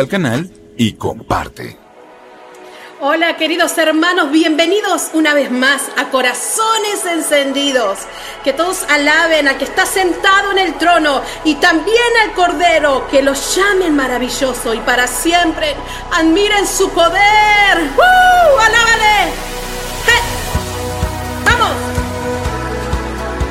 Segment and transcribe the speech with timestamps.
[0.00, 1.78] al canal y comparte.
[3.00, 7.98] Hola queridos hermanos, bienvenidos una vez más a Corazones Encendidos.
[8.44, 13.22] Que todos alaben al que está sentado en el trono y también al Cordero, que
[13.22, 15.74] los llamen maravilloso y para siempre
[16.12, 17.78] admiren su poder.
[17.96, 18.58] ¡Uh!
[18.60, 19.32] ¡Alábale!
[21.44, 21.72] ¡Vamos!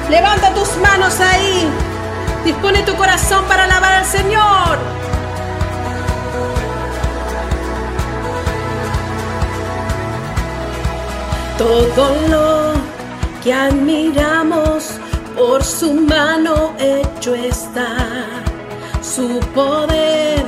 [0.10, 1.68] Levanta tus manos ahí.
[2.46, 5.01] Dispone tu corazón para alabar al Señor.
[11.62, 12.74] Todo lo
[13.44, 15.00] que admiramos
[15.38, 18.26] por su mano hecho está.
[19.00, 20.44] Su poder,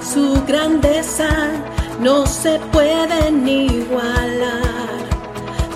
[0.00, 1.28] su grandeza
[2.00, 5.04] no se pueden igualar.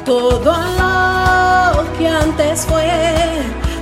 [0.07, 2.89] Todo lo que antes fue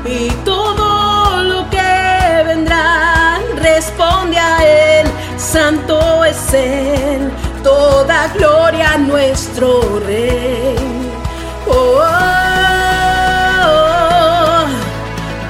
[0.05, 5.07] y todo lo que vendrá responde a Él.
[5.37, 7.31] Santo es Él,
[7.63, 10.96] toda gloria a nuestro Rey.
[11.69, 12.03] Oh.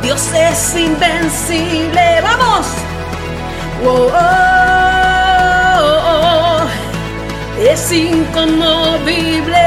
[0.03, 2.67] Dios es invencible, vamos.
[3.84, 4.12] Oh.
[7.58, 9.67] Es inconmovible.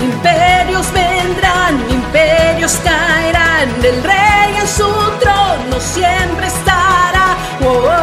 [0.00, 4.88] Imperios vendrán, imperios caerán, el rey en su
[5.20, 7.36] trono siempre estará.
[7.64, 8.00] Oh.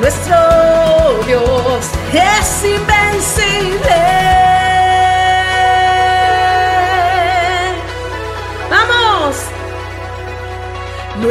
[0.00, 0.36] Nuestro
[1.26, 3.09] Dios es invencible.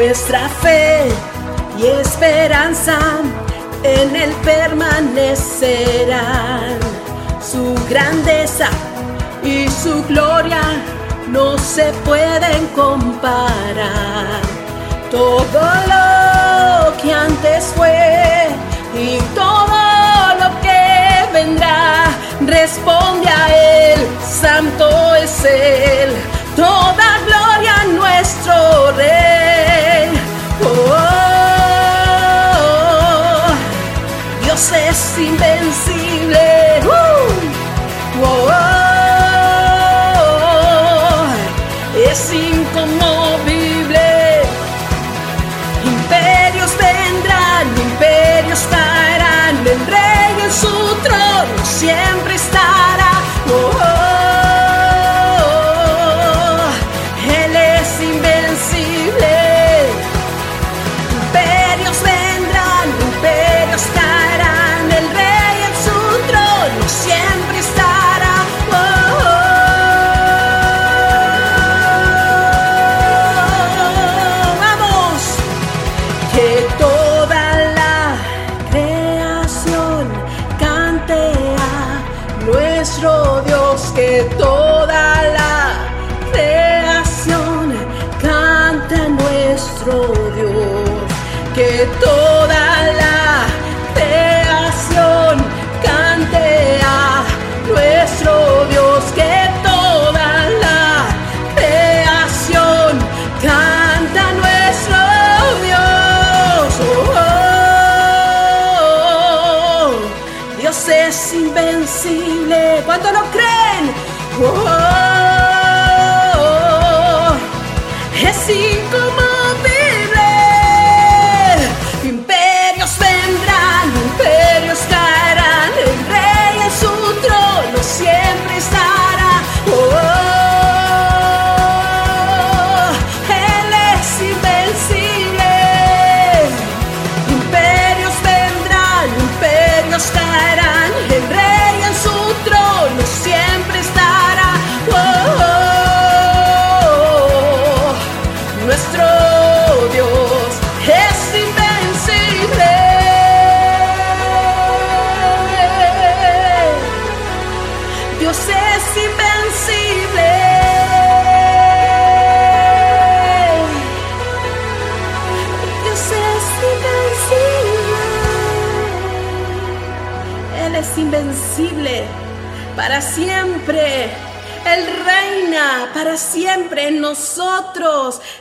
[0.02, 1.10] Nuestra fe
[1.78, 2.98] y esperanza
[3.84, 6.80] en él permanecerán.
[7.42, 8.70] Su grandeza
[9.44, 10.62] y su gloria
[11.28, 14.40] no se pueden comparar.
[15.12, 15.62] Todo
[15.92, 18.48] lo que antes fue
[18.96, 22.06] y todo lo que vendrá
[22.46, 24.00] responde a Él.
[24.26, 26.16] Santo es Él.
[26.56, 29.49] Toda gloria a nuestro Rey.
[35.20, 35.59] Dios es
[91.80, 92.39] que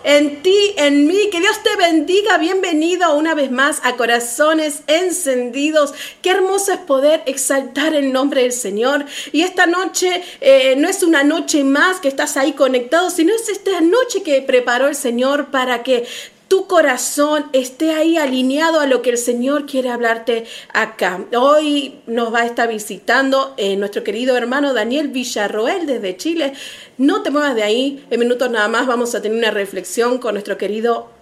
[0.05, 1.29] en ti, en mí.
[1.31, 2.39] Que Dios te bendiga.
[2.39, 5.95] Bienvenido una vez más a Corazones Encendidos.
[6.23, 9.05] Qué hermoso es poder exaltar el nombre del Señor.
[9.33, 13.49] Y esta noche eh, no es una noche más que estás ahí conectado, sino es
[13.49, 16.07] esta noche que preparó el Señor para que
[16.49, 21.25] tu corazón esté ahí alineado a lo que el Señor quiere hablarte acá.
[21.37, 26.55] Hoy nos va a estar visitando eh, nuestro querido hermano Daniel Villarroel desde Chile.
[26.97, 30.35] No te muevas de ahí, en minutos nada más vamos a tener una reflexión con
[30.35, 31.18] nuestro querido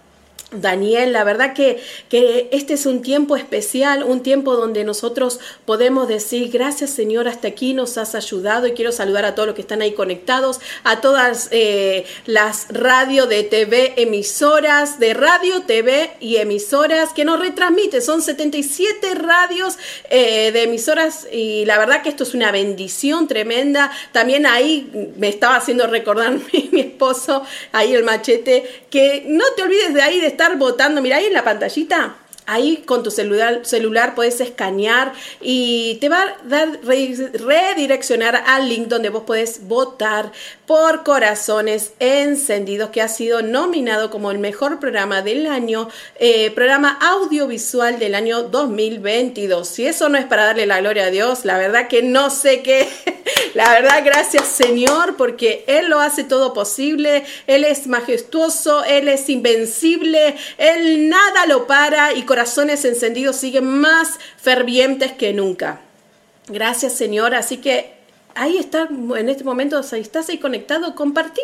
[0.51, 6.07] Daniel, la verdad que, que, este es un tiempo especial, un tiempo donde nosotros podemos
[6.07, 9.61] decir, gracias Señor, hasta aquí nos has ayudado y quiero saludar a todos los que
[9.61, 16.37] están ahí conectados, a todas eh, las radio de TV emisoras, de radio, TV y
[16.37, 19.77] emisoras que nos retransmiten, son 77 radios
[20.09, 25.27] eh, de emisoras y la verdad que esto es una bendición tremenda, también ahí me
[25.27, 30.21] estaba haciendo recordar mi, mi esposo, ahí el machete, que no te olvides de ahí
[30.21, 31.01] de estar votando.
[31.01, 32.15] Mira ahí en la pantallita.
[32.47, 38.87] Ahí con tu celular, celular puedes escanear y te va a dar, redireccionar al link
[38.87, 40.31] donde vos puedes votar
[40.65, 45.89] por Corazones Encendidos, que ha sido nominado como el mejor programa del año,
[46.19, 49.67] eh, programa audiovisual del año 2022.
[49.67, 52.61] Si eso no es para darle la gloria a Dios, la verdad que no sé
[52.61, 52.87] qué.
[53.53, 57.23] La verdad, gracias Señor, porque Él lo hace todo posible.
[57.47, 64.19] Él es majestuoso, Él es invencible, Él nada lo para y corazones encendidos siguen más
[64.37, 65.81] fervientes que nunca.
[66.47, 67.93] Gracias Señor, así que
[68.35, 71.41] ahí está, en este momento, si estás ahí conectado, compartí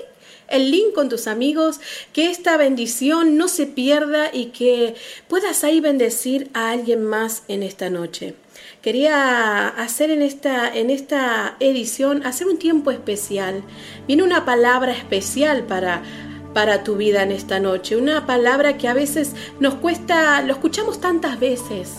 [0.50, 1.80] el link con tus amigos,
[2.13, 4.94] que esta bendición no se pierda y que
[5.28, 8.36] puedas ahí bendecir a alguien más en esta noche.
[8.84, 13.63] Quería hacer en esta, en esta edición, hacer un tiempo especial.
[14.06, 16.04] Viene una palabra especial para,
[16.53, 21.01] para tu vida en esta noche, una palabra que a veces nos cuesta, lo escuchamos
[21.01, 21.95] tantas veces,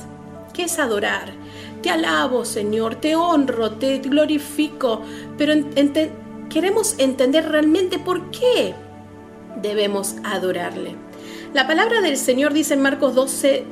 [0.52, 1.32] que es adorar.
[1.82, 5.02] Te alabo, Señor, te honro, te glorifico,
[5.36, 5.52] pero
[6.48, 8.74] queremos entender realmente por qué
[9.60, 10.94] debemos adorarle.
[11.52, 13.64] La palabra del Señor dice en Marcos 12,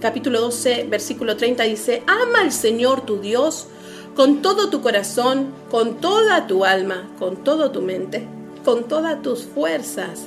[0.00, 3.68] capítulo 12, versículo 30 dice, ama al Señor tu Dios
[4.16, 8.26] con todo tu corazón, con toda tu alma, con toda tu mente,
[8.64, 10.26] con todas tus fuerzas.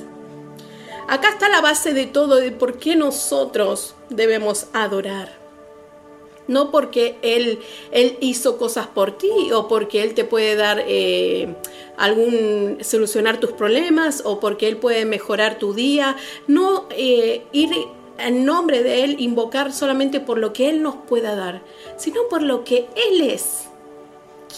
[1.08, 5.44] Acá está la base de todo, de por qué nosotros debemos adorar.
[6.46, 7.60] No porque Él,
[7.90, 11.54] él hizo cosas por ti o porque Él te puede dar eh,
[11.96, 16.16] algún, solucionar tus problemas o porque Él puede mejorar tu día.
[16.46, 17.70] No eh, ir
[18.18, 21.62] en nombre de Él, invocar solamente por lo que Él nos pueda dar,
[21.96, 23.64] sino por lo que Él es.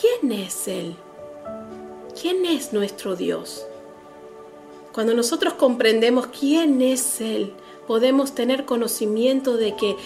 [0.00, 0.96] ¿Quién es Él?
[2.20, 3.66] ¿Quién es nuestro Dios?
[4.94, 7.52] Cuando nosotros comprendemos quién es Él,
[7.86, 9.96] podemos tener conocimiento de que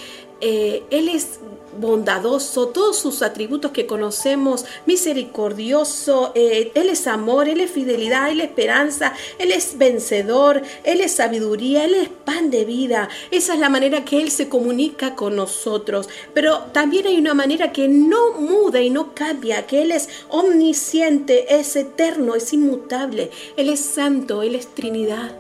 [0.41, 1.41] eh, Él es
[1.79, 8.41] bondadoso, todos sus atributos que conocemos, misericordioso, eh, Él es amor, Él es fidelidad, Él
[8.41, 13.09] es esperanza, Él es vencedor, Él es sabiduría, Él es pan de vida.
[13.31, 16.09] Esa es la manera que Él se comunica con nosotros.
[16.35, 21.55] Pero también hay una manera que no muda y no cambia, que Él es omnisciente,
[21.55, 25.37] es eterno, es inmutable, Él es santo, Él es Trinidad.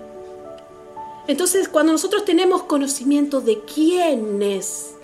[1.27, 4.95] Entonces, cuando nosotros tenemos conocimiento de quién es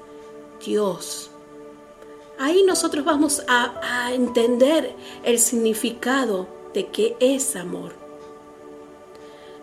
[0.66, 1.30] Dios,
[2.38, 4.94] ahí nosotros vamos a, entender
[5.25, 7.92] el significado de que es amor.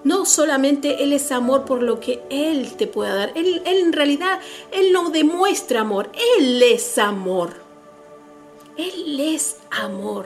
[0.03, 3.31] No solamente Él es amor por lo que Él te pueda dar.
[3.36, 4.39] Él, en realidad,
[4.72, 6.10] Él no demuestra amor.
[6.38, 7.53] Él es amor.
[8.75, 10.25] Él es amor.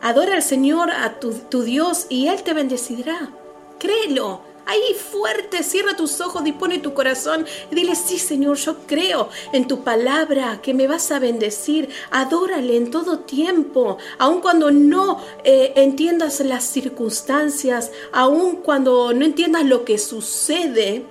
[0.00, 3.30] Adora al Señor, a tu, tu Dios, y Él te bendecirá.
[3.78, 4.53] Créelo.
[4.66, 9.68] Ahí fuerte, cierra tus ojos, dispone tu corazón y dile, sí Señor, yo creo en
[9.68, 11.90] tu palabra que me vas a bendecir.
[12.10, 19.64] Adórale en todo tiempo, aun cuando no eh, entiendas las circunstancias, aun cuando no entiendas
[19.64, 21.04] lo que sucede.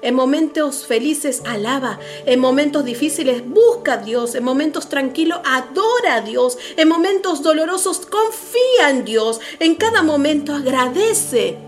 [0.00, 1.98] En momentos felices, alaba.
[2.26, 4.34] En momentos difíciles, busca a Dios.
[4.34, 6.58] En momentos tranquilos, adora a Dios.
[6.76, 9.40] En momentos dolorosos, confía en Dios.
[9.60, 11.63] En cada momento, agradece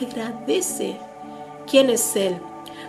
[0.00, 0.98] agradece
[1.70, 2.36] quién es Él.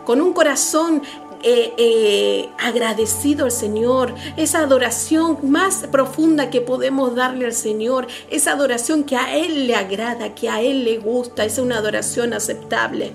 [0.06, 1.02] Con un corazón
[1.48, 8.54] eh, eh, agradecido al Señor, esa adoración más profunda que podemos darle al Señor, esa
[8.54, 13.12] adoración que a Él le agrada, que a Él le gusta, es una adoración aceptable.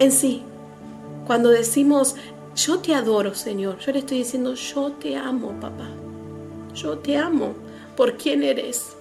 [0.00, 0.42] En sí,
[1.26, 2.16] cuando decimos,
[2.56, 5.88] yo te adoro, Señor, yo le estoy diciendo, yo te amo, papá,
[6.74, 7.54] yo te amo
[7.96, 8.96] por quién eres.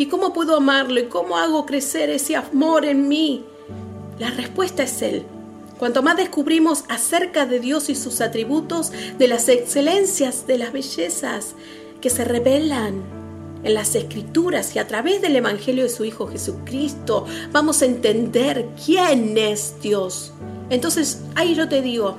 [0.00, 0.98] ¿Y cómo puedo amarlo?
[0.98, 3.44] ¿Y cómo hago crecer ese amor en mí?
[4.18, 5.24] La respuesta es Él.
[5.78, 11.54] Cuanto más descubrimos acerca de Dios y sus atributos, de las excelencias, de las bellezas
[12.00, 13.02] que se revelan
[13.62, 18.70] en las escrituras y a través del Evangelio de su Hijo Jesucristo, vamos a entender
[18.82, 20.32] quién es Dios.
[20.70, 22.16] Entonces, ahí yo te digo,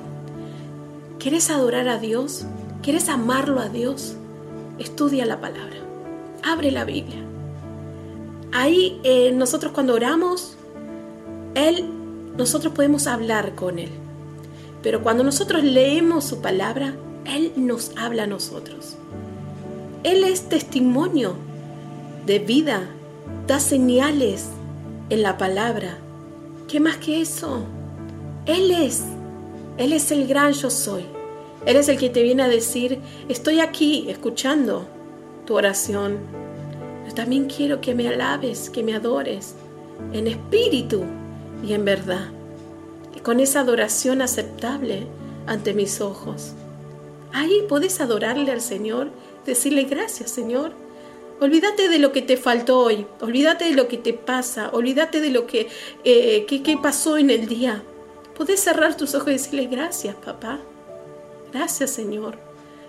[1.18, 2.44] ¿quieres adorar a Dios?
[2.80, 4.14] ¿Quieres amarlo a Dios?
[4.78, 5.78] Estudia la palabra.
[6.44, 7.31] Abre la Biblia.
[8.52, 10.56] Ahí eh, nosotros cuando oramos,
[11.54, 11.88] Él
[12.36, 13.90] nosotros podemos hablar con Él.
[14.82, 16.94] Pero cuando nosotros leemos su palabra,
[17.24, 18.96] Él nos habla a nosotros.
[20.02, 21.34] Él es testimonio
[22.26, 22.88] de vida,
[23.46, 24.48] da señales
[25.10, 25.98] en la palabra.
[26.68, 27.64] ¿Qué más que eso?
[28.46, 29.04] Él es,
[29.78, 31.04] Él es el gran yo soy.
[31.64, 34.86] Él es el que te viene a decir, estoy aquí escuchando
[35.46, 36.18] tu oración.
[37.14, 39.54] También quiero que me alabes, que me adores
[40.12, 41.04] en espíritu
[41.62, 42.28] y en verdad,
[43.14, 45.06] y con esa adoración aceptable
[45.46, 46.52] ante mis ojos.
[47.32, 49.10] Ahí puedes adorarle al Señor,
[49.44, 50.72] decirle gracias Señor.
[51.40, 55.30] Olvídate de lo que te faltó hoy, olvídate de lo que te pasa, olvídate de
[55.30, 55.68] lo que,
[56.04, 56.46] eh,
[56.82, 57.82] pasó en el día.
[58.36, 60.60] Puedes cerrar tus ojos y decirle gracias papá,
[61.52, 62.38] gracias Señor,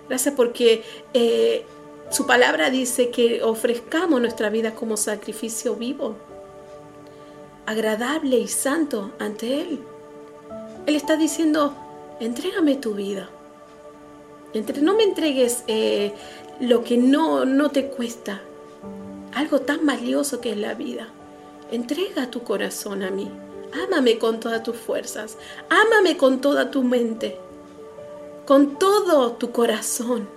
[0.08, 1.66] gracias porque eh,
[2.14, 6.14] su palabra dice que ofrezcamos nuestra vida como sacrificio vivo
[7.66, 9.80] agradable y santo ante Él.
[10.86, 11.74] Él está diciendo,
[12.20, 13.28] entrégame tu vida.
[14.52, 16.12] Entre, no me entregues eh,
[16.60, 18.40] lo que no, no te cuesta,
[19.34, 21.08] algo tan valioso que es la vida.
[21.72, 23.30] Entrega tu corazón a mí.
[23.88, 25.36] Ámame con todas tus fuerzas.
[25.68, 27.38] Ámame con toda tu mente.
[28.46, 30.28] Con todo tu corazón.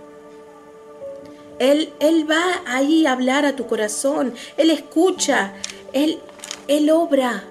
[1.60, 4.34] Él, él va ahí a hablar a tu corazón.
[4.58, 5.54] Él escucha.
[5.94, 6.20] Él,
[6.68, 7.44] él obra.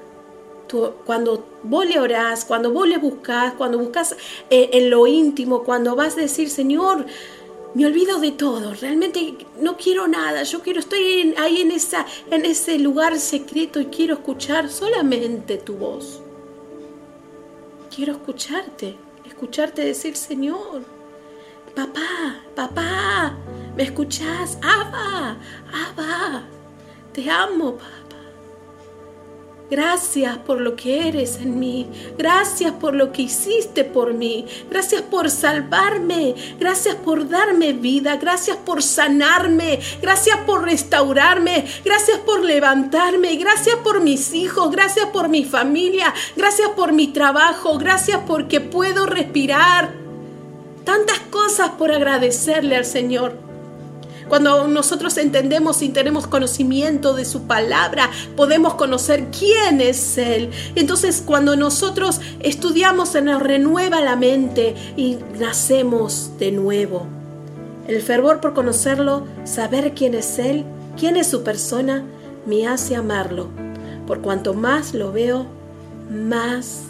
[1.05, 4.17] cuando vos le orás, cuando vos le buscas, cuando buscas
[4.51, 7.07] eh, en lo íntimo, cuando vas a decir, Señor,
[7.77, 12.47] me olvido de todo, realmente no quiero nada, yo quiero, estoy ahí en, esa, en
[12.47, 16.23] ese lugar secreto y quiero escuchar solamente tu voz.
[17.95, 18.97] Quiero escucharte,
[19.27, 20.85] escucharte decir, Señor,
[21.77, 23.37] papá, papá,
[23.77, 24.59] ¿me escuchás?
[24.63, 25.37] Abba,
[25.71, 26.43] Abba,
[27.13, 27.93] te amo, papá.
[29.69, 31.91] Gracias por lo que eres en mí.
[32.17, 34.47] Gracias por lo que hiciste por mí.
[34.71, 36.37] Gracias por salvarme.
[36.59, 38.17] Gracias por darme vida.
[38.17, 39.81] Gracias por sanarme.
[40.01, 41.67] Gracias por restaurarme.
[41.85, 43.35] Gracias por levantarme.
[43.37, 44.71] Gracias por mis hijos.
[44.71, 46.15] Gracias por mi familia.
[46.37, 47.77] Gracias por mi trabajo.
[47.77, 50.06] Gracias porque puedo respirar.
[50.87, 53.33] Tantas cosas por agradecerle al Señor.
[54.29, 60.51] Cuando nosotros entendemos y tenemos conocimiento de su palabra, podemos conocer quién es Él.
[60.77, 67.09] Entonces, cuando nosotros estudiamos, se nos renueva la mente y nacemos de nuevo.
[67.89, 70.65] El fervor por conocerlo, saber quién es Él,
[70.97, 72.05] quién es su persona,
[72.47, 73.49] me hace amarlo.
[74.07, 75.47] Por cuanto más lo veo,
[76.13, 76.83] más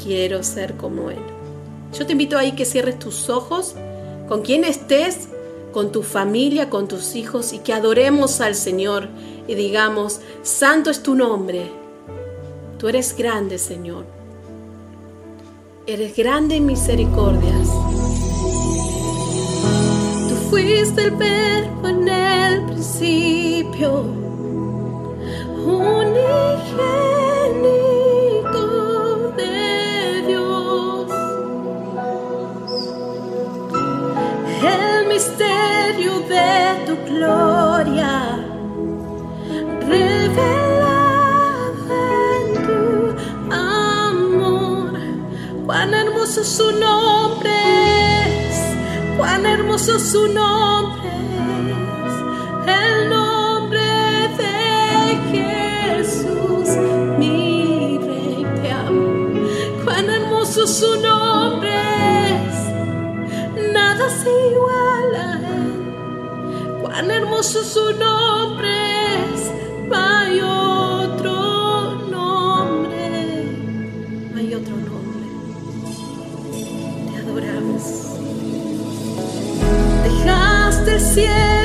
[0.00, 1.39] quiero ser como Él.
[1.92, 3.74] Yo te invito ahí que cierres tus ojos,
[4.28, 5.28] con quien estés,
[5.72, 9.08] con tu familia, con tus hijos y que adoremos al Señor
[9.46, 11.70] y digamos, Santo es tu nombre.
[12.78, 14.04] Tú eres grande, Señor.
[15.86, 17.68] Eres grande en misericordias.
[20.28, 24.04] Tú fuiste el verbo en el principio.
[37.06, 38.38] Gloria
[39.86, 41.00] revelada
[42.36, 42.74] en tu
[43.54, 44.92] amor.
[45.66, 47.50] Cuán hermoso su nombre
[48.48, 48.56] es,
[49.16, 51.10] cuán hermoso su nombre
[52.06, 52.14] es,
[52.82, 53.80] el nombre
[54.40, 54.56] de
[55.32, 56.68] Jesús,
[57.18, 59.04] mi rey te amo.
[59.84, 61.99] Cuán hermoso su nombre es,
[64.00, 65.40] nada se iguala
[67.00, 68.68] tan hermoso su nombre
[69.32, 69.50] es,
[69.88, 73.44] no hay otro nombre,
[74.30, 75.26] no hay otro nombre.
[77.10, 77.82] Te adoramos.
[80.04, 81.59] Dejaste el cielo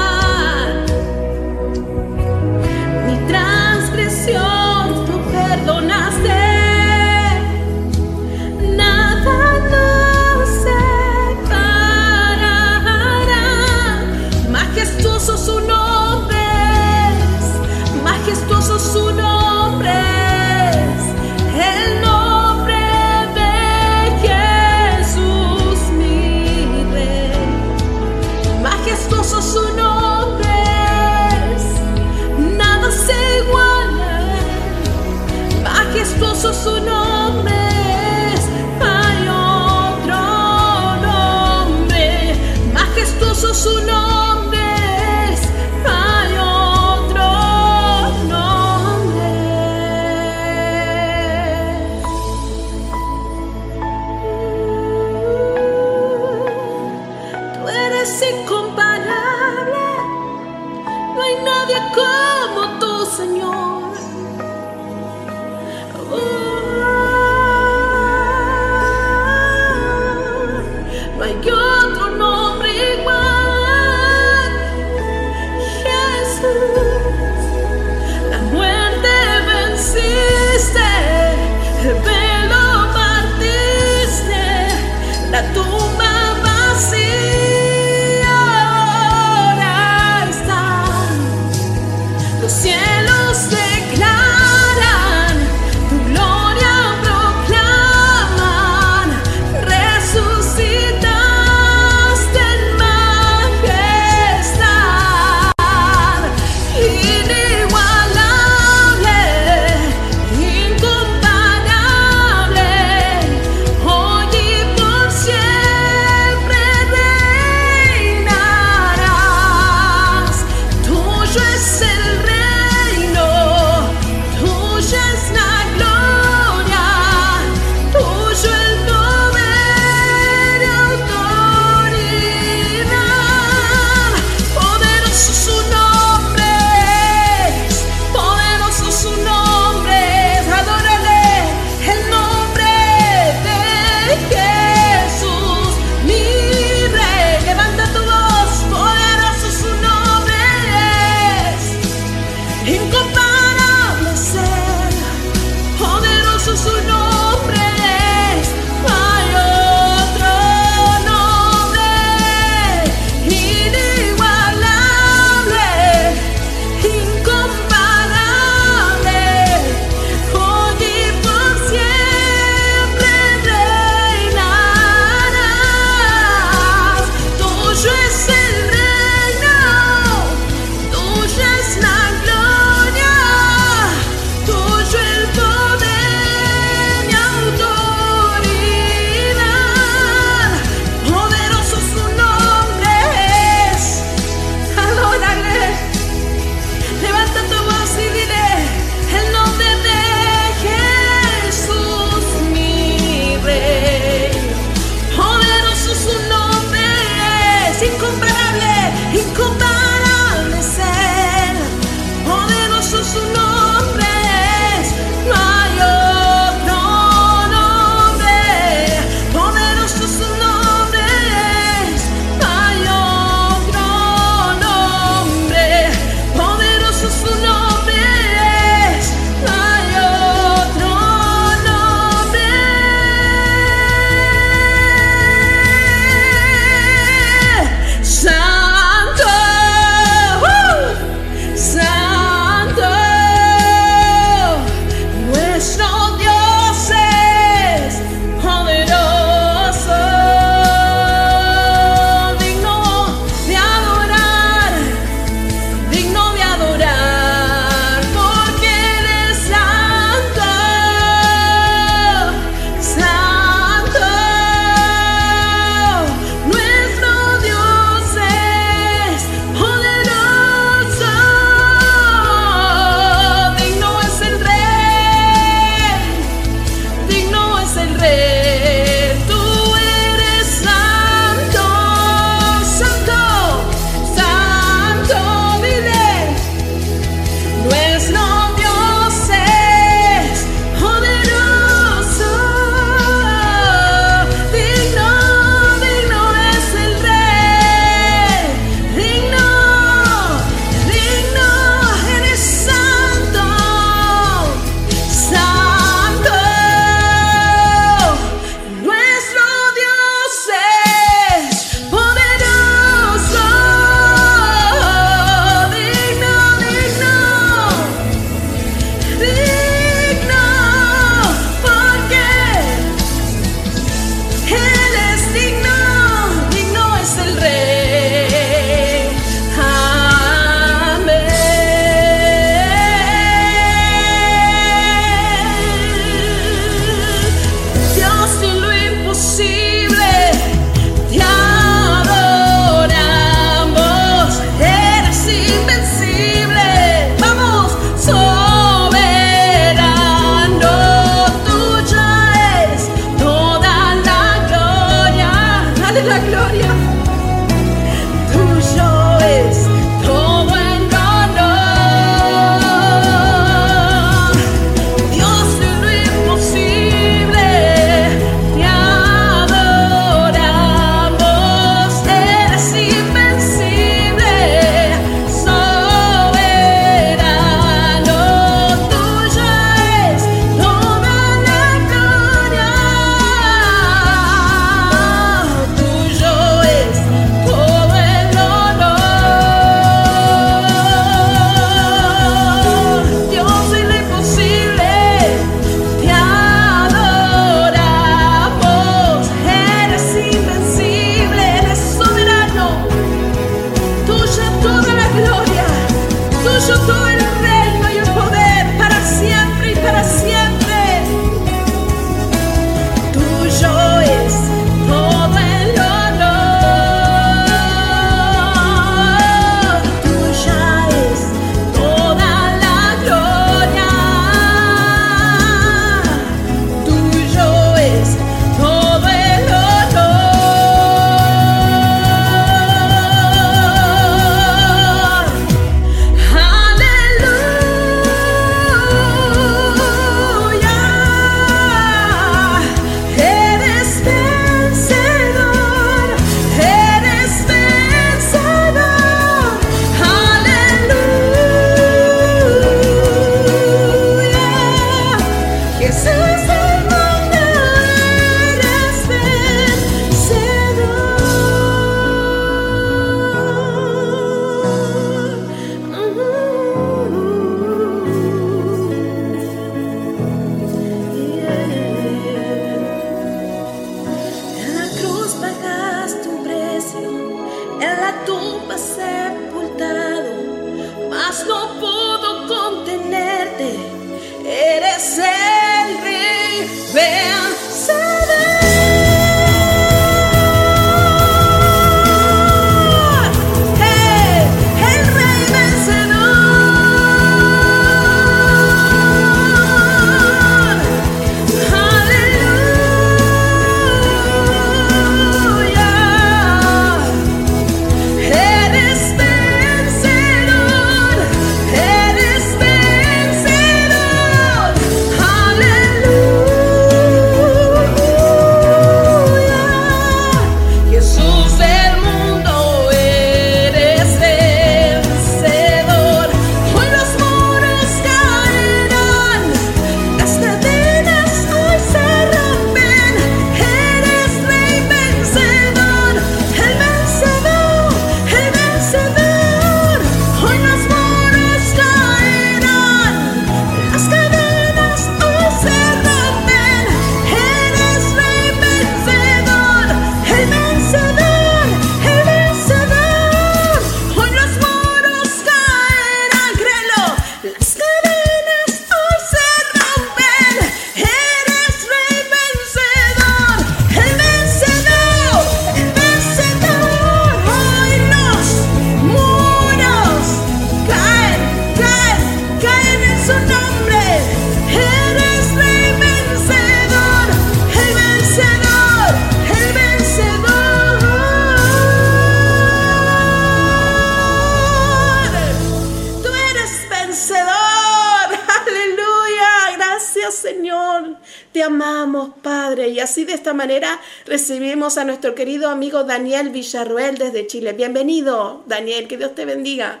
[595.30, 597.72] nuestro querido amigo Daniel Villarruel desde Chile.
[597.72, 599.06] Bienvenido, Daniel.
[599.06, 600.00] Que Dios te bendiga.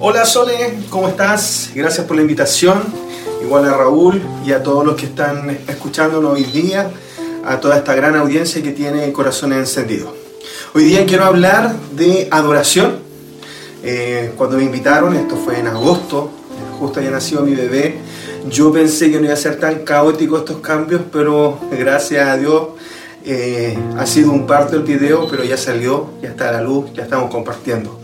[0.00, 1.70] Hola Sole, ¿cómo estás?
[1.76, 2.82] Gracias por la invitación.
[3.40, 6.90] Igual a Raúl y a todos los que están escuchándonos hoy día,
[7.44, 10.10] a toda esta gran audiencia que tiene Corazones Encendidos.
[10.74, 12.98] Hoy día quiero hablar de adoración.
[13.84, 16.30] Eh, cuando me invitaron, esto fue en agosto,
[16.80, 17.96] justo había nacido mi bebé,
[18.50, 22.68] yo pensé que no iba a ser tan caótico estos cambios, pero gracias a Dios
[23.24, 26.92] eh, ha sido un parto el video, pero ya salió, ya está a la luz,
[26.94, 28.00] ya estamos compartiendo.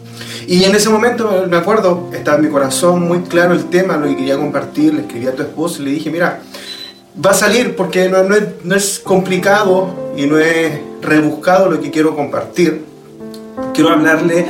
[0.46, 4.08] Y en ese momento, me acuerdo, estaba en mi corazón muy claro el tema, lo
[4.08, 6.40] que quería compartir, le escribí a tu esposo y le dije, mira,
[7.24, 11.80] va a salir porque no, no, es, no es complicado y no es rebuscado lo
[11.80, 12.84] que quiero compartir.
[13.74, 14.46] Quiero hablarle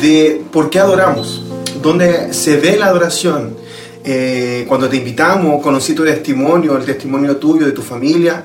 [0.00, 1.42] de por qué adoramos,
[1.82, 3.65] dónde se ve la adoración.
[4.08, 8.44] Eh, cuando te invitamos, conocí tu testimonio, el testimonio tuyo, de tu familia,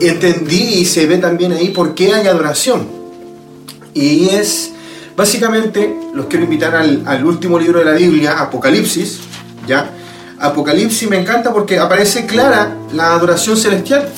[0.00, 2.88] entendí y se ve también ahí por qué hay adoración.
[3.92, 4.72] Y es,
[5.14, 9.18] básicamente, los quiero invitar al, al último libro de la Biblia, Apocalipsis,
[9.68, 9.90] ¿ya?
[10.38, 14.08] Apocalipsis me encanta porque aparece clara la adoración celestial.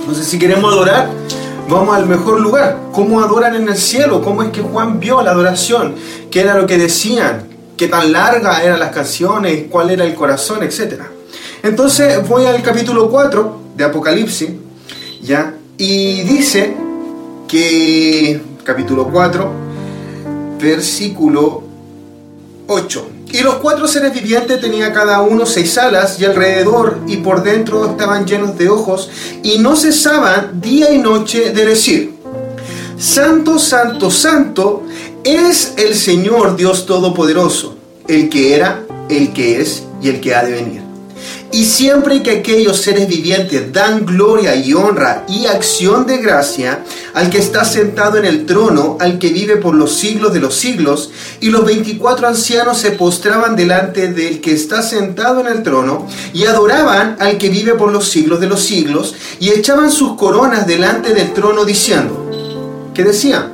[0.00, 1.10] Entonces, si queremos adorar,
[1.68, 2.76] vamos al mejor lugar.
[2.90, 4.20] ¿Cómo adoran en el cielo?
[4.20, 5.94] ¿Cómo es que Juan vio la adoración?
[6.28, 7.55] ¿Qué era lo que decían?
[7.76, 9.66] ¿Qué tan largas eran las canciones?
[9.70, 10.62] ¿Cuál era el corazón?
[10.62, 11.10] Etcétera.
[11.62, 14.50] Entonces voy al capítulo 4 de Apocalipsis,
[15.22, 15.54] ¿ya?
[15.76, 16.74] Y dice
[17.46, 19.52] que, capítulo 4,
[20.58, 21.62] versículo
[22.66, 23.10] 8.
[23.32, 27.90] Y los cuatro seres vivientes tenían cada uno seis alas y alrededor y por dentro
[27.90, 29.10] estaban llenos de ojos
[29.42, 32.14] y no cesaban día y noche de decir,
[32.98, 34.84] Santo, Santo, Santo
[35.26, 40.44] es el Señor Dios Todopoderoso, el que era, el que es y el que ha
[40.44, 40.82] de venir.
[41.52, 46.84] Y siempre que aquellos seres vivientes dan gloria y honra y acción de gracia
[47.14, 50.54] al que está sentado en el trono, al que vive por los siglos de los
[50.54, 51.10] siglos,
[51.40, 56.44] y los veinticuatro ancianos se postraban delante del que está sentado en el trono, y
[56.44, 61.14] adoraban al que vive por los siglos de los siglos, y echaban sus coronas delante
[61.14, 62.30] del trono diciendo,
[62.92, 63.52] que decían,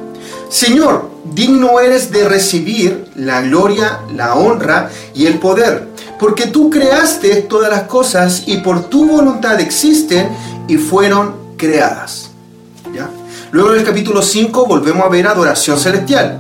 [0.51, 7.43] Señor, digno eres de recibir la gloria, la honra y el poder porque tú creaste
[7.43, 10.29] todas las cosas y por tu voluntad existen
[10.69, 12.31] y fueron creadas.
[12.95, 13.11] ¿Ya?
[13.51, 16.39] Luego en el capítulo 5 volvemos a ver adoración celestial.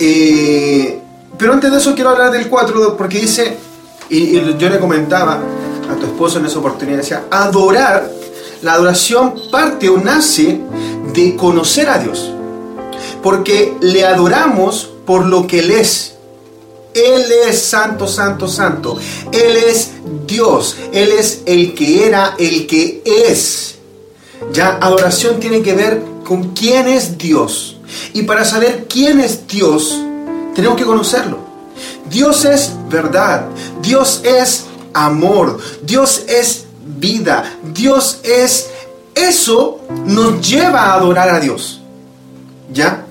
[0.00, 1.00] Eh,
[1.38, 3.56] pero antes de eso quiero hablar del 4 porque dice,
[4.10, 5.38] y, y yo le comentaba
[5.88, 8.10] a tu esposo en esa oportunidad, decía, adorar,
[8.62, 10.60] la adoración parte o nace
[11.12, 12.33] de conocer a Dios.
[13.24, 16.14] Porque le adoramos por lo que Él es
[16.94, 18.96] él es santo, santo, santo.
[19.32, 19.90] Él es
[20.26, 20.76] Dios.
[20.92, 23.74] Él es el que era, el que es.
[24.52, 27.78] Ya adoración tiene que ver con quién es Dios.
[28.12, 30.00] Y para saber quién es Dios,
[30.54, 31.38] tenemos que conocerlo.
[32.08, 33.48] Dios es verdad.
[33.82, 35.58] Dios es amor.
[35.82, 36.66] Dios es
[37.00, 37.58] vida.
[37.74, 38.70] Dios es...
[39.16, 41.80] Eso nos lleva a adorar a Dios.
[42.72, 43.03] ¿Ya?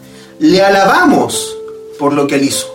[0.43, 1.57] Le alabamos
[1.97, 2.67] por lo que Él hizo.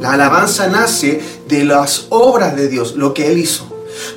[0.00, 3.66] La alabanza nace de las obras de Dios, lo que Él hizo.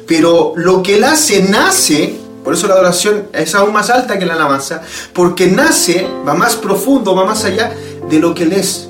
[0.07, 4.25] Pero lo que Él hace nace, por eso la adoración es aún más alta que
[4.25, 7.75] la alabanza, porque nace, va más profundo, va más allá
[8.09, 8.87] de lo que Él es.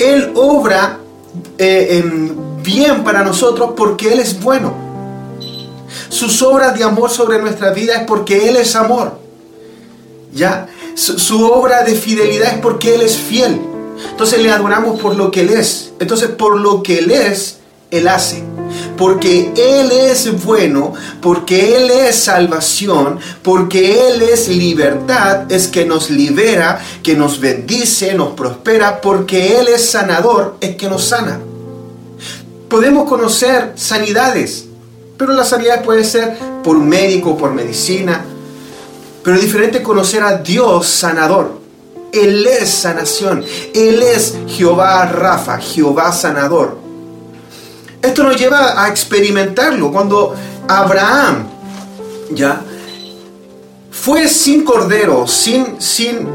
[0.00, 0.98] Él obra
[1.56, 2.02] eh,
[2.60, 4.74] bien para nosotros porque Él es bueno.
[6.08, 9.16] Sus obras de amor sobre nuestra vida es porque Él es amor.
[10.32, 10.66] ¿Ya?
[10.94, 13.60] Su, obra de fidelidad es porque Él es fiel.
[14.10, 15.92] Entonces le adoramos por lo que Él es.
[15.98, 17.58] Entonces por lo que Él es,
[17.90, 18.44] Él hace.
[18.96, 26.10] Porque Él es bueno, porque Él es salvación, porque Él es libertad, es que nos
[26.10, 31.40] libera, que nos bendice, nos prospera, porque Él es sanador, es que nos sana.
[32.68, 34.66] Podemos conocer sanidades,
[35.16, 38.24] pero la sanidad puede ser por médico, por medicina,
[39.24, 41.58] pero es diferente conocer a Dios sanador.
[42.12, 43.42] Él es sanación.
[43.74, 46.76] Él es Jehová Rafa, Jehová sanador.
[48.02, 49.90] Esto nos lleva a experimentarlo.
[49.90, 50.34] Cuando
[50.68, 51.46] Abraham
[52.32, 52.60] ya
[53.90, 56.28] fue sin cordero, sin, sin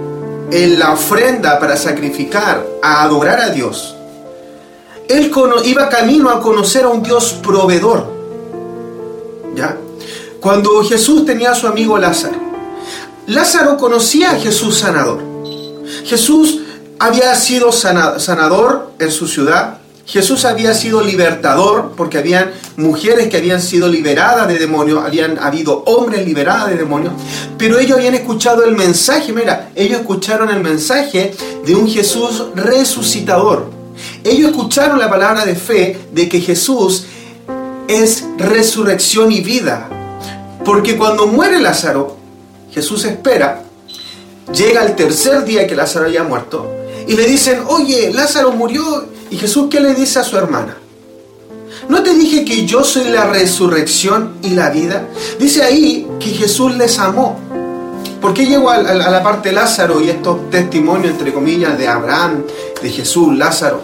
[0.52, 3.96] la ofrenda para sacrificar, a adorar a Dios.
[5.08, 5.32] Él
[5.64, 8.08] iba camino a conocer a un Dios proveedor.
[9.56, 9.78] ¿Ya?
[10.40, 12.49] Cuando Jesús tenía a su amigo Lázaro,
[13.30, 15.22] Lázaro conocía a Jesús sanador.
[16.04, 16.62] Jesús
[16.98, 19.78] había sido sanador en su ciudad.
[20.08, 25.84] Jesús había sido libertador porque habían mujeres que habían sido liberadas de demonios, habían habido
[25.86, 27.14] hombres liberados de demonios,
[27.60, 31.32] pero ellos habían escuchado el mensaje, mira, ellos escucharon el mensaje
[31.64, 33.70] de un Jesús resucitador.
[34.24, 37.06] Ellos escucharon la palabra de fe de que Jesús
[37.88, 39.88] es resurrección y vida.
[40.66, 42.19] Porque cuando muere Lázaro,
[42.80, 43.64] Jesús espera,
[44.54, 46.66] llega el tercer día que Lázaro haya muerto,
[47.10, 49.06] y le dicen, oye, Lázaro murió.
[49.30, 50.78] ¿Y Jesús qué le dice a su hermana?
[51.90, 55.08] ¿No te dije que yo soy la resurrección y la vida?
[55.38, 57.38] Dice ahí que Jesús les amó.
[58.22, 62.44] ¿Por qué llegó a, la parte de Lázaro y estos testimonios, entre comillas, de Abraham,
[62.82, 63.82] de Jesús, Lázaro?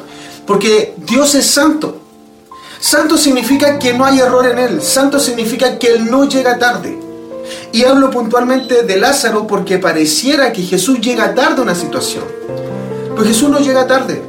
[0.48, 2.00] Porque Dios es santo.
[2.80, 4.82] Santo significa que no hay error en Él.
[4.82, 7.05] Santo significa que Él no llega tarde.
[7.72, 12.24] Y hablo puntualmente de Lázaro porque pareciera que Jesús llega tarde a una situación.
[13.16, 14.22] Pues Jesús no llega tarde.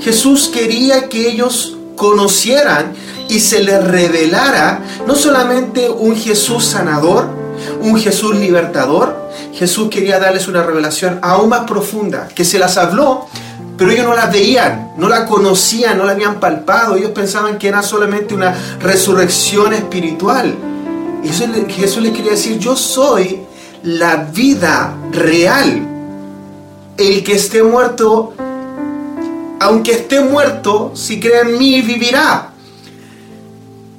[0.00, 2.94] Jesús quería que ellos conocieran
[3.28, 7.28] y se les revelara no solamente un Jesús sanador,
[7.80, 13.26] un Jesús libertador, Jesús quería darles una revelación aún más profunda, que se las habló,
[13.76, 17.68] pero ellos no la veían, no la conocían, no la habían palpado, ellos pensaban que
[17.68, 20.54] era solamente una resurrección espiritual.
[21.22, 23.40] Jesús les quería decir, yo soy
[23.82, 25.86] la vida real
[26.96, 28.34] el que esté muerto,
[29.58, 32.52] aunque esté muerto, si cree en mí, vivirá.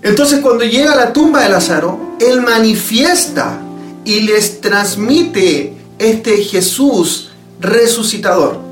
[0.04, 3.60] Entonces cuando llega a la tumba de Lázaro, Él manifiesta
[4.04, 7.30] y les transmite este Jesús
[7.60, 8.71] resucitador.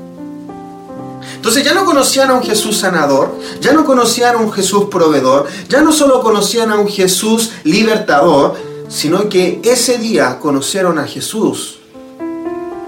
[1.40, 5.46] Entonces ya no conocían a un Jesús sanador, ya no conocían a un Jesús proveedor,
[5.68, 8.56] ya no solo conocían a un Jesús libertador,
[8.88, 11.78] sino que ese día conocieron a Jesús,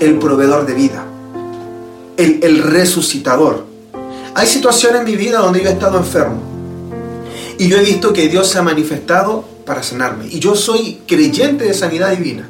[0.00, 1.06] el proveedor de vida
[2.16, 3.64] el, resucitador.
[4.34, 6.40] Hay situaciones en mi vida donde yo he estado enfermo
[7.58, 10.26] y yo he visto que Dios se ha manifestado para sanarme.
[10.26, 12.48] Y yo soy creyente de sanidad divina.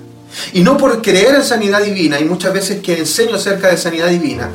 [0.54, 4.08] Y no por creer en sanidad divina, y muchas veces que enseño acerca de sanidad
[4.08, 4.48] divina,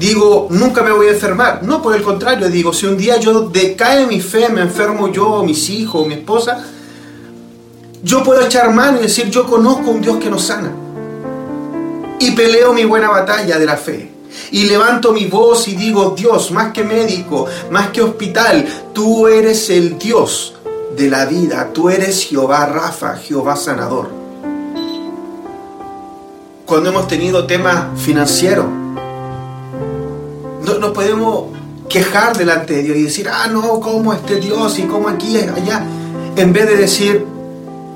[0.00, 1.62] digo, nunca me voy a enfermar.
[1.62, 5.44] No, por el contrario, digo, si un día yo decae mi fe, me enfermo yo,
[5.44, 6.64] mis hijos, mi esposa,
[8.02, 10.72] yo puedo echar mano y decir, yo conozco un Dios que nos sana.
[12.18, 14.10] Y peleo mi buena batalla de la fe
[14.50, 19.68] y levanto mi voz y digo, Dios, más que médico, más que hospital, tú eres
[19.68, 20.54] el Dios
[20.96, 24.08] de la vida, tú eres Jehová Rafa, Jehová sanador.
[26.64, 28.66] Cuando hemos tenido temas financieros,
[30.80, 31.44] nos podemos
[31.88, 35.84] quejar delante de Dios y decir, ah, no, ¿cómo este Dios y cómo aquí, allá?
[36.36, 37.24] En vez de decir,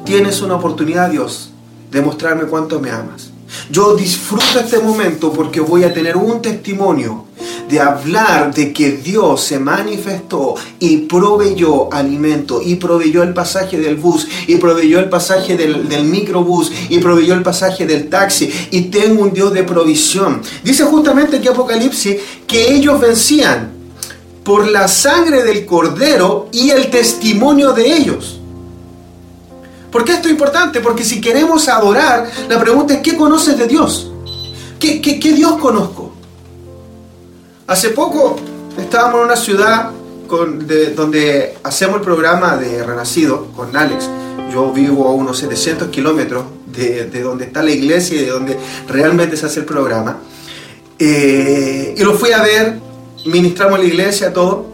[0.04, 1.50] tienes una oportunidad, Dios,
[1.90, 3.30] de mostrarme cuánto me amas.
[3.70, 7.24] Yo disfruto este momento porque voy a tener un testimonio
[7.68, 13.96] de hablar de que Dios se manifestó y proveyó alimento y proveyó el pasaje del
[13.96, 18.82] bus y proveyó el pasaje del, del, microbús y proveyó el pasaje del taxi y
[18.82, 20.42] tengo un Dios de provisión.
[20.62, 23.72] Dice justamente que Apocalipsis que ellos vencían
[24.44, 28.40] por la sangre del cordero y el testimonio de ellos.
[29.90, 30.80] ¿Por qué esto es importante?
[30.80, 34.10] Porque si queremos adorar, la pregunta es, ¿qué conoces de Dios?
[34.78, 34.98] ¿Qué,
[35.34, 36.03] Dios conozco?
[37.66, 38.36] Hace poco
[38.78, 39.90] estábamos en una ciudad
[40.28, 44.10] donde hacemos el programa de Renacido con Alex.
[44.52, 49.38] Yo vivo a unos 700 kilómetros de, donde está la iglesia y de donde realmente
[49.38, 50.18] se hace el programa.
[50.98, 52.78] Eh, y lo fui a ver,
[53.24, 54.66] ministramos la iglesia, todo.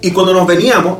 [0.00, 0.98] Y cuando nos veníamos,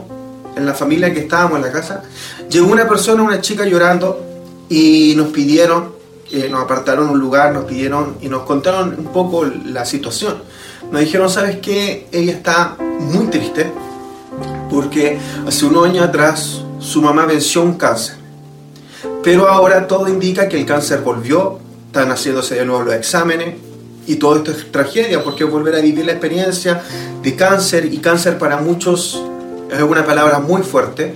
[0.54, 2.04] en la familia que estábamos en la casa,
[2.48, 4.24] llegó una persona, una chica llorando
[4.68, 5.92] y nos pidieron,
[6.30, 10.36] eh, nos apartaron un lugar, nos pidieron y nos contaron un poco la situación.
[10.90, 12.06] Nos dijeron, ¿sabes qué?
[12.12, 13.70] Ella está muy triste
[14.70, 18.16] porque hace un año atrás su mamá venció un cáncer.
[19.22, 23.54] Pero ahora todo indica que el cáncer volvió, están haciéndose de nuevo los exámenes
[24.06, 26.82] y todo esto es tragedia porque volver a vivir la experiencia
[27.22, 29.22] de cáncer y cáncer para muchos
[29.70, 31.14] es una palabra muy fuerte.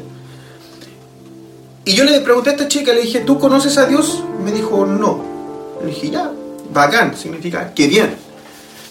[1.85, 4.22] Y yo le pregunté a esta chica, le dije, ¿tú conoces a Dios?
[4.44, 5.24] Me dijo, no.
[5.80, 6.30] Le dije, ya,
[6.72, 8.14] bacán, significa, qué bien.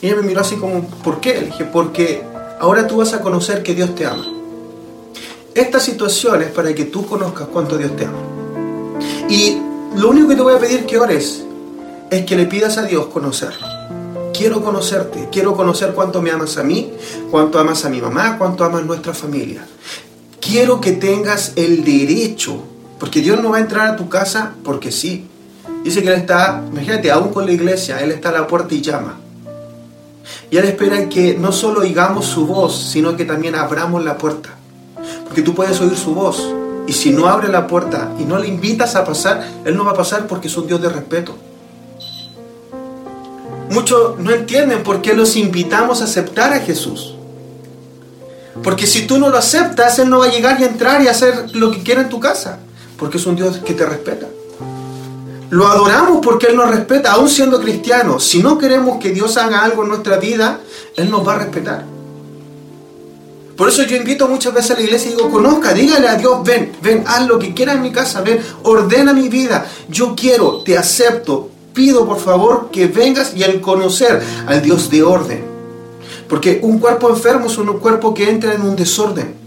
[0.01, 1.35] Y ella me miró así como, ¿por qué?
[1.35, 2.23] Le dije, porque
[2.59, 4.25] ahora tú vas a conocer que Dios te ama.
[5.53, 8.19] Esta situación es para que tú conozcas cuánto Dios te ama.
[9.29, 9.57] Y
[9.95, 11.43] lo único que te voy a pedir que ores
[12.09, 13.81] es que le pidas a Dios conocerlo
[14.41, 16.91] quiero conocerte, quiero conocer cuánto me amas a mí,
[17.29, 19.67] cuánto amas a mi mamá, cuánto amas nuestra familia.
[20.39, 22.59] Quiero que tengas el derecho,
[22.99, 25.27] porque Dios no va a entrar a tu casa porque sí.
[25.83, 28.81] Dice que Él está, imagínate, aún con la iglesia, Él está a la puerta y
[28.81, 29.19] llama.
[30.51, 34.49] Y Él espera que no solo oigamos su voz, sino que también abramos la puerta.
[35.23, 36.45] Porque tú puedes oír su voz.
[36.87, 39.91] Y si no abre la puerta y no le invitas a pasar, Él no va
[39.91, 41.33] a pasar porque es un Dios de respeto.
[43.69, 47.15] Muchos no entienden por qué los invitamos a aceptar a Jesús.
[48.61, 51.55] Porque si tú no lo aceptas, Él no va a llegar y entrar y hacer
[51.55, 52.59] lo que quiera en tu casa.
[52.97, 54.27] Porque es un Dios que te respeta.
[55.51, 58.23] Lo adoramos porque Él nos respeta, aún siendo cristianos.
[58.23, 60.61] Si no queremos que Dios haga algo en nuestra vida,
[60.95, 61.83] Él nos va a respetar.
[63.57, 66.41] Por eso yo invito muchas veces a la iglesia y digo, conozca, dígale a Dios,
[66.45, 69.69] ven, ven, haz lo que quieras en mi casa, ven, ordena mi vida.
[69.89, 75.03] Yo quiero, te acepto, pido por favor que vengas y al conocer al Dios de
[75.03, 75.43] orden.
[76.29, 79.40] Porque un cuerpo enfermo es un cuerpo que entra en un desorden.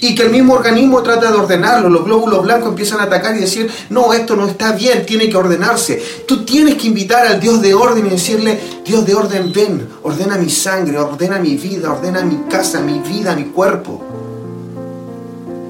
[0.00, 1.88] Y que el mismo organismo trata de ordenarlo.
[1.88, 5.36] Los glóbulos blancos empiezan a atacar y decir, no, esto no está bien, tiene que
[5.36, 6.02] ordenarse.
[6.26, 10.36] Tú tienes que invitar al Dios de orden y decirle, Dios de orden, ven, ordena
[10.36, 14.02] mi sangre, ordena mi vida, ordena mi casa, mi vida, mi cuerpo.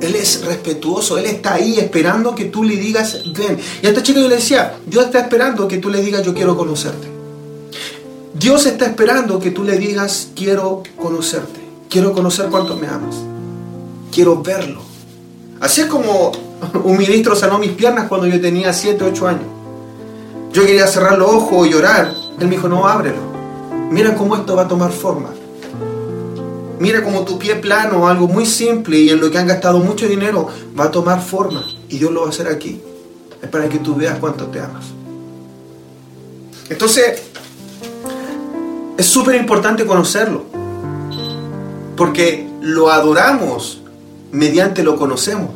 [0.01, 3.59] Él es respetuoso, Él está ahí esperando que tú le digas, ven.
[3.83, 6.35] Y a esta chica yo le decía, Dios está esperando que tú le digas, yo
[6.35, 7.09] quiero conocerte.
[8.35, 11.61] Dios está esperando que tú le digas, quiero conocerte.
[11.91, 13.17] Quiero conocer cuánto me amas.
[14.11, 14.83] Quiero verlo.
[15.61, 16.33] Así es como
[16.85, 19.45] un ministro sanó mis piernas cuando yo tenía 7, 8 años.
[20.53, 22.13] Yo quería cerrar los ojos y llorar.
[22.39, 23.31] Él me dijo, no, ábrelo.
[23.91, 25.31] Mira cómo esto va a tomar forma.
[26.79, 30.09] Mira cómo tu pie plano, algo muy simple y en lo que han gastado mucho
[30.09, 30.49] dinero,
[30.79, 31.63] va a tomar forma.
[31.89, 32.81] Y Dios lo va a hacer aquí.
[33.43, 34.87] Es para que tú veas cuánto te amas.
[36.69, 37.23] Entonces,
[38.97, 40.45] es súper importante conocerlo.
[41.97, 43.80] Porque lo adoramos
[44.33, 45.51] mediante lo conocemos.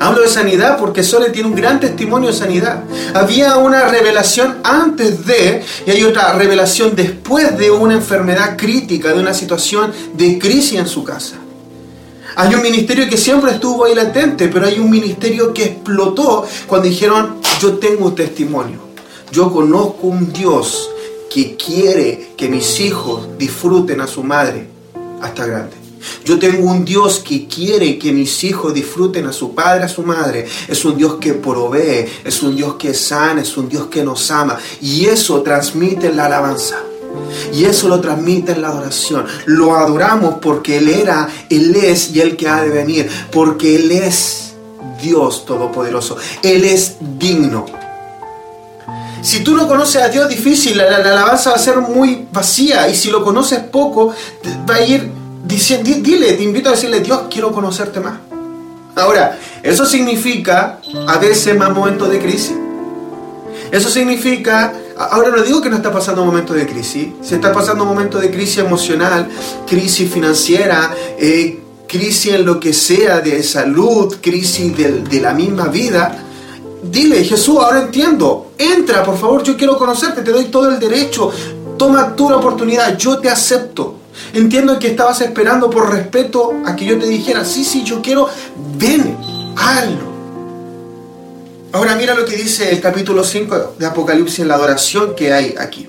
[0.00, 2.82] Hablo de sanidad porque Sole tiene un gran testimonio de sanidad.
[3.14, 9.20] Había una revelación antes de y hay otra revelación después de una enfermedad crítica, de
[9.20, 11.36] una situación de crisis en su casa.
[12.34, 16.88] Hay un ministerio que siempre estuvo ahí latente, pero hay un ministerio que explotó cuando
[16.88, 18.78] dijeron, yo tengo un testimonio.
[19.30, 20.90] Yo conozco un Dios
[21.32, 24.66] que quiere que mis hijos disfruten a su madre
[25.20, 25.81] hasta grande.
[26.24, 30.02] Yo tengo un Dios que quiere que mis hijos disfruten a su padre, a su
[30.02, 30.46] madre.
[30.68, 34.30] Es un Dios que provee, es un Dios que sana, es un Dios que nos
[34.30, 34.58] ama.
[34.80, 36.82] Y eso transmite la alabanza.
[37.52, 39.26] Y eso lo transmite en la adoración.
[39.46, 43.10] Lo adoramos porque Él era, Él es y Él que ha de venir.
[43.30, 44.54] Porque Él es
[45.02, 46.16] Dios Todopoderoso.
[46.42, 47.66] Él es digno.
[49.22, 52.88] Si tú no conoces a Dios, difícil, la, la alabanza va a ser muy vacía.
[52.88, 54.14] Y si lo conoces poco,
[54.68, 58.14] va a ir dile, te invito a decirle, Dios, quiero conocerte más.
[58.94, 62.54] Ahora, eso significa a veces más momentos de crisis.
[63.70, 67.52] Eso significa, ahora no digo que no está pasando un momento de crisis, se está
[67.52, 69.28] pasando un momento de crisis emocional,
[69.66, 75.68] crisis financiera, eh, crisis en lo que sea de salud, crisis de, de la misma
[75.68, 76.22] vida.
[76.82, 81.30] Dile, Jesús, ahora entiendo, entra, por favor, yo quiero conocerte, te doy todo el derecho,
[81.78, 84.01] toma la oportunidad, yo te acepto.
[84.32, 88.28] Entiendo que estabas esperando por respeto a que yo te dijera, sí, sí, yo quiero,
[88.76, 89.16] ven,
[89.56, 90.12] hazlo.
[91.72, 95.54] Ahora mira lo que dice el capítulo 5 de Apocalipsis en la adoración que hay
[95.58, 95.88] aquí.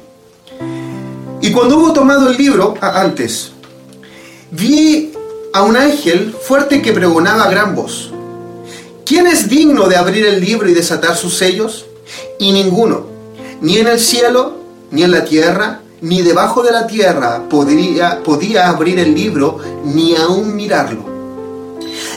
[1.42, 3.52] Y cuando hubo tomado el libro, antes,
[4.52, 5.12] vi
[5.54, 8.14] a un ángel fuerte que pregonaba a gran voz.
[9.06, 11.86] ¿Quién es digno de abrir el libro y desatar sus sellos?
[12.40, 13.06] Y ninguno,
[13.60, 14.58] ni en el cielo,
[14.90, 20.14] ni en la tierra, ni debajo de la tierra podría, podía abrir el libro, ni
[20.18, 21.06] aún mirarlo.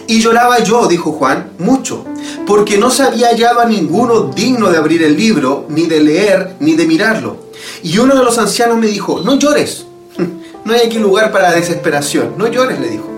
[0.09, 2.05] Y lloraba yo, dijo Juan, mucho,
[2.49, 6.57] porque no se había hallado a ninguno digno de abrir el libro, ni de leer,
[6.59, 7.37] ni de mirarlo.
[7.85, 9.87] Y uno de los ancianos me dijo, no llores,
[10.65, 13.09] no hay aquí lugar para desesperación, no llores, le dijo.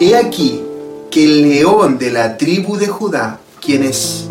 [0.00, 0.62] He aquí
[1.10, 4.24] que el león de la tribu de Judá, ¿quién es?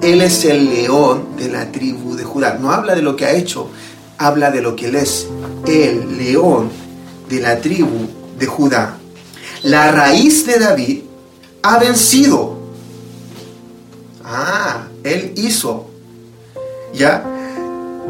[0.00, 2.58] Él es el león de la tribu de Judá.
[2.58, 3.68] No habla de lo que ha hecho,
[4.18, 5.26] habla de lo que él es,
[5.66, 6.70] el león
[7.28, 8.08] de la tribu
[8.38, 8.98] de Judá.
[9.62, 11.00] La raíz de David
[11.62, 12.58] ha vencido.
[14.24, 15.88] Ah, él hizo.
[16.94, 17.24] ¿Ya?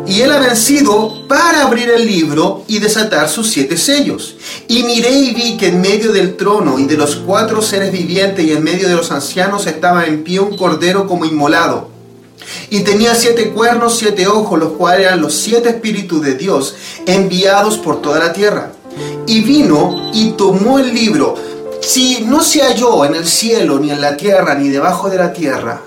[0.07, 4.36] Y él ha vencido para abrir el libro y desatar sus siete sellos.
[4.68, 8.44] Y miré y vi que en medio del trono y de los cuatro seres vivientes
[8.44, 11.95] y en medio de los ancianos estaba en pie un cordero como inmolado
[12.70, 16.74] y tenía siete cuernos, siete ojos, los cuales eran los siete espíritus de Dios
[17.07, 18.72] enviados por toda la tierra.
[19.26, 21.34] Y vino y tomó el libro.
[21.80, 25.32] Si no se halló en el cielo, ni en la tierra, ni debajo de la
[25.32, 25.82] tierra,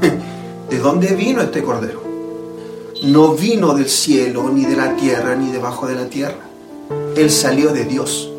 [0.70, 2.02] ¿de dónde vino este cordero?
[3.02, 6.40] No vino del cielo, ni de la tierra, ni debajo de la tierra.
[7.16, 8.30] Él salió de Dios.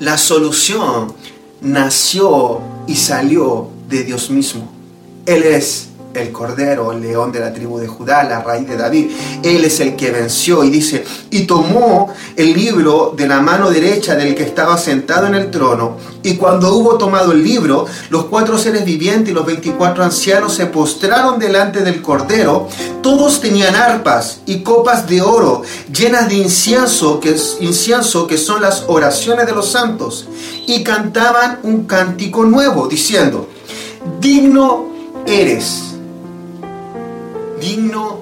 [0.00, 1.12] La solución
[1.60, 4.75] nació y salió de Dios mismo.
[5.26, 9.10] Él es el Cordero, el león de la tribu de Judá, la raíz de David.
[9.42, 14.14] Él es el que venció y dice, y tomó el libro de la mano derecha
[14.14, 15.98] del que estaba sentado en el trono.
[16.22, 20.66] Y cuando hubo tomado el libro, los cuatro seres vivientes y los veinticuatro ancianos se
[20.66, 22.68] postraron delante del Cordero.
[23.02, 25.62] Todos tenían arpas y copas de oro
[25.92, 30.28] llenas de incienso, que incienso que son las oraciones de los santos,
[30.66, 33.50] y cantaban un cántico nuevo diciendo:
[34.18, 34.95] Digno
[35.26, 35.86] eres
[37.60, 38.20] digno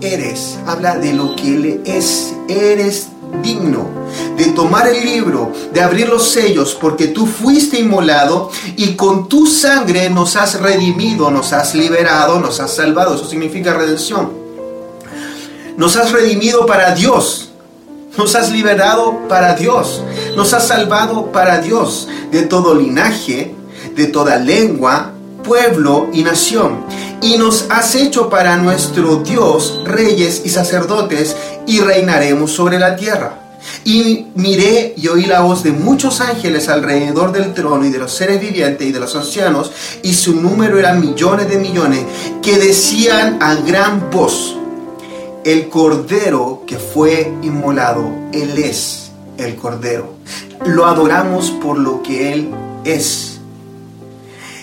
[0.00, 0.58] eres.
[0.66, 2.34] Habla de lo que Él es.
[2.48, 3.08] Eres
[3.42, 4.00] digno
[4.36, 9.46] de tomar el libro, de abrir los sellos, porque tú fuiste inmolado y con tu
[9.46, 13.14] sangre nos has redimido, nos has liberado, nos has salvado.
[13.14, 14.32] Eso significa redención.
[15.76, 17.50] Nos has redimido para Dios.
[18.18, 20.02] Nos has liberado para Dios.
[20.36, 23.54] Nos has salvado para Dios de todo linaje,
[23.94, 25.12] de toda lengua,
[25.42, 26.84] pueblo y nación
[27.22, 31.36] y nos has hecho para nuestro Dios reyes y sacerdotes,
[31.66, 33.34] y reinaremos sobre la tierra.
[33.84, 38.12] Y miré y oí la voz de muchos ángeles alrededor del trono y de los
[38.12, 39.70] seres vivientes y de los ancianos,
[40.02, 42.04] y su número era millones de millones,
[42.42, 44.56] que decían a gran voz,
[45.44, 50.14] el cordero que fue inmolado, Él es el cordero.
[50.64, 52.50] Lo adoramos por lo que Él
[52.84, 53.29] es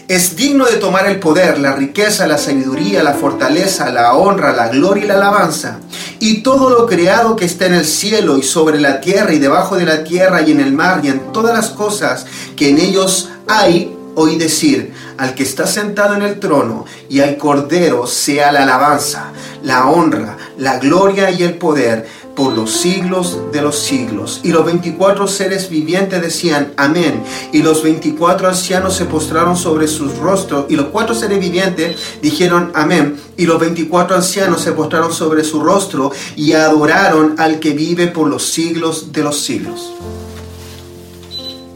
[0.07, 4.69] es digno de tomar el poder, la riqueza, la sabiduría, la fortaleza, la honra, la
[4.69, 5.79] gloria y la alabanza.
[6.19, 9.75] Y todo lo creado que está en el cielo y sobre la tierra y debajo
[9.75, 13.29] de la tierra y en el mar y en todas las cosas que en ellos
[13.49, 18.63] hay, oí decir, al que está sentado en el trono y al cordero sea la
[18.63, 19.31] alabanza,
[19.61, 24.41] la honra, la gloria y el poder por los siglos de los siglos.
[24.43, 27.23] Y los veinticuatro seres vivientes decían, amén.
[27.51, 30.67] Y los veinticuatro ancianos se postraron sobre sus rostros.
[30.69, 33.19] Y los cuatro seres vivientes dijeron, amén.
[33.37, 38.29] Y los veinticuatro ancianos se postraron sobre su rostro y adoraron al que vive por
[38.29, 39.91] los siglos de los siglos.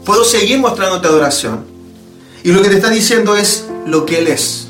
[0.04, 1.64] Puedo seguir mostrándote adoración.
[2.44, 4.68] Y lo que te está diciendo es lo que Él es.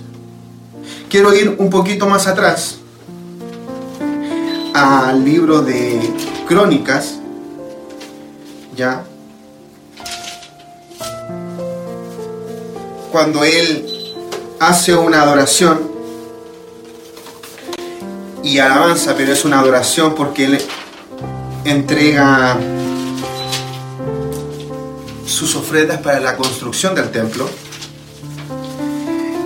[1.11, 2.79] Quiero ir un poquito más atrás
[4.83, 6.01] al libro de
[6.49, 7.21] Crónicas,
[8.75, 9.05] ya,
[13.13, 13.87] cuando él
[14.59, 15.81] hace una adoración
[18.43, 20.59] y alabanza, pero es una adoración porque él
[21.65, 22.59] entrega
[25.27, 27.49] sus ofrendas para la construcción del templo.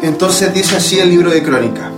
[0.02, 1.95] Entonces dice así el libro de Crónicas.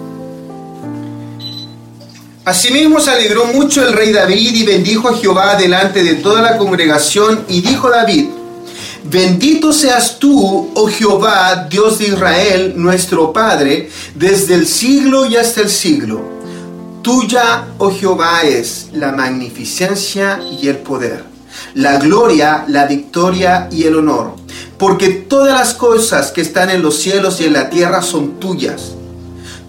[2.49, 6.57] Asimismo se alegró mucho el rey David y bendijo a Jehová delante de toda la
[6.57, 8.25] congregación y dijo David,
[9.05, 15.61] Bendito seas tú, oh Jehová, Dios de Israel, nuestro Padre, desde el siglo y hasta
[15.61, 16.23] el siglo.
[17.03, 21.25] Tuya, oh Jehová, es la magnificencia y el poder,
[21.75, 24.37] la gloria, la victoria y el honor,
[24.79, 28.95] porque todas las cosas que están en los cielos y en la tierra son tuyas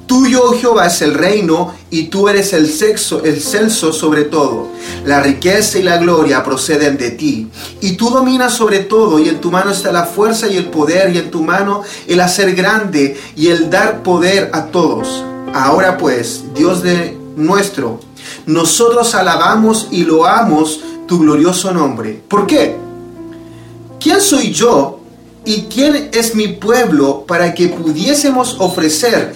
[0.09, 4.69] Tuyo, oh Jehová, es el reino y tú eres el sexo, el censo sobre todo.
[5.05, 7.47] La riqueza y la gloria proceden de ti.
[7.79, 11.15] Y tú dominas sobre todo y en tu mano está la fuerza y el poder
[11.15, 15.23] y en tu mano el hacer grande y el dar poder a todos.
[15.53, 17.99] Ahora pues, Dios de nuestro,
[18.47, 22.19] nosotros alabamos y loamos tu glorioso nombre.
[22.27, 22.75] ¿Por qué?
[23.99, 24.98] ¿Quién soy yo
[25.49, 29.33] ¿Y quién es mi pueblo para que pudiésemos ofrecer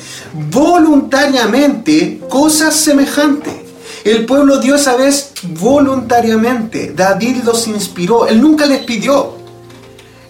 [0.51, 3.55] voluntariamente cosas semejantes?
[4.03, 6.93] El pueblo dio esa vez voluntariamente.
[6.95, 8.27] David los inspiró.
[8.27, 9.37] Él nunca les pidió.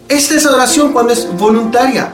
[0.08, 2.14] Esta es adoración cuando es voluntaria.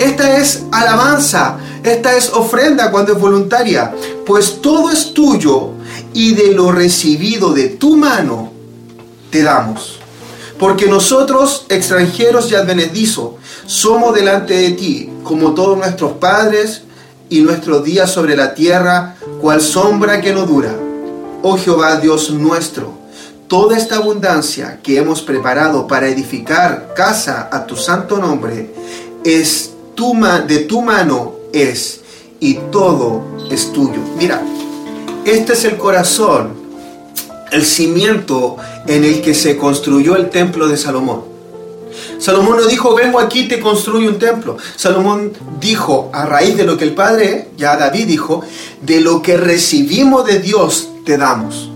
[0.00, 1.58] Esta es alabanza.
[1.84, 3.94] Esta es ofrenda cuando es voluntaria.
[4.26, 5.68] Pues todo es tuyo
[6.14, 8.50] y de lo recibido de tu mano
[9.30, 10.01] te damos.
[10.62, 13.32] Porque nosotros, extranjeros y advenedizos,
[13.66, 16.82] somos delante de ti, como todos nuestros padres,
[17.28, 20.72] y nuestros días sobre la tierra, cual sombra que no dura.
[21.42, 22.92] Oh Jehová Dios nuestro,
[23.48, 28.72] toda esta abundancia que hemos preparado para edificar casa a tu santo nombre,
[29.24, 30.14] es tu
[30.46, 32.02] de tu mano es,
[32.38, 33.98] y todo es tuyo.
[34.16, 34.40] Mira,
[35.24, 36.61] este es el corazón
[37.52, 41.32] el cimiento en el que se construyó el templo de Salomón.
[42.18, 44.56] Salomón no dijo, vengo aquí te construyo un templo.
[44.76, 48.42] Salomón dijo, a raíz de lo que el Padre, ya David dijo,
[48.80, 51.68] de lo que recibimos de Dios te damos.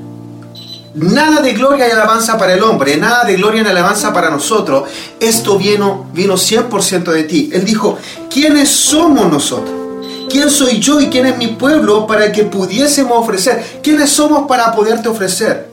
[0.95, 4.89] nada de gloria y alabanza para el hombre, nada de gloria y alabanza para nosotros.
[5.21, 7.51] Esto vino, vino 100% de ti.
[7.53, 7.99] Él dijo,
[8.31, 9.86] ¿quiénes somos nosotros?
[10.29, 13.81] ¿Quién soy yo y quién es mi pueblo para que pudiésemos ofrecer?
[13.83, 15.69] ¿Quiénes somos para poderte ofrecer?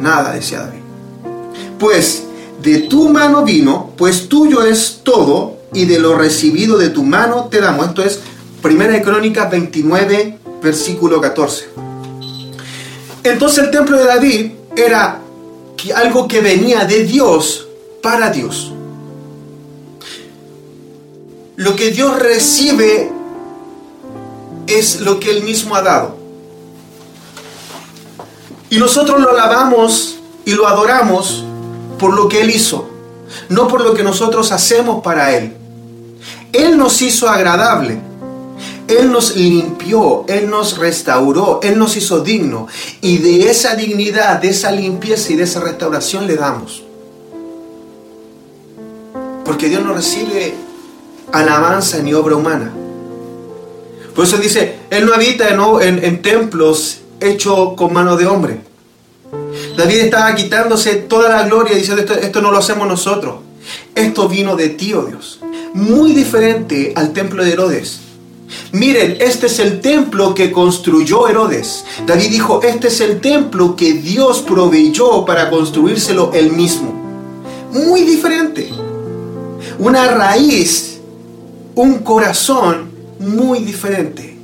[0.00, 0.80] Nada, decía David.
[1.78, 2.24] Pues
[2.62, 7.48] de tu mano vino, pues tuyo es todo, y de lo recibido de tu mano
[7.50, 7.88] te damos.
[7.88, 8.20] Esto es
[8.62, 11.68] Primera de Crónicas 29, versículo 14.
[13.24, 15.20] Entonces el templo de David era
[15.96, 17.66] algo que venía de Dios
[18.02, 18.72] para Dios.
[21.56, 23.12] Lo que Dios recibe
[24.66, 26.16] es lo que Él mismo ha dado.
[28.70, 31.44] Y nosotros lo alabamos y lo adoramos
[31.98, 32.88] por lo que Él hizo,
[33.48, 35.56] no por lo que nosotros hacemos para Él.
[36.52, 38.00] Él nos hizo agradable.
[38.86, 42.66] Él nos limpió, Él nos restauró, Él nos hizo digno.
[43.00, 46.82] Y de esa dignidad, de esa limpieza y de esa restauración le damos.
[49.44, 50.54] Porque Dios no recibe
[51.32, 52.72] alabanza ni obra humana.
[54.14, 58.60] Por eso dice, Él no habita en, en templos hechos con mano de hombre.
[59.76, 63.36] David estaba quitándose toda la gloria diciendo, esto, esto no lo hacemos nosotros.
[63.94, 65.40] Esto vino de ti, oh Dios.
[65.72, 68.00] Muy diferente al templo de Herodes.
[68.72, 71.84] Miren, este es el templo que construyó Herodes.
[72.06, 76.92] David dijo, este es el templo que Dios proveyó para construírselo él mismo.
[77.72, 78.70] Muy diferente.
[79.78, 81.00] Una raíz,
[81.74, 84.34] un corazón muy diferente.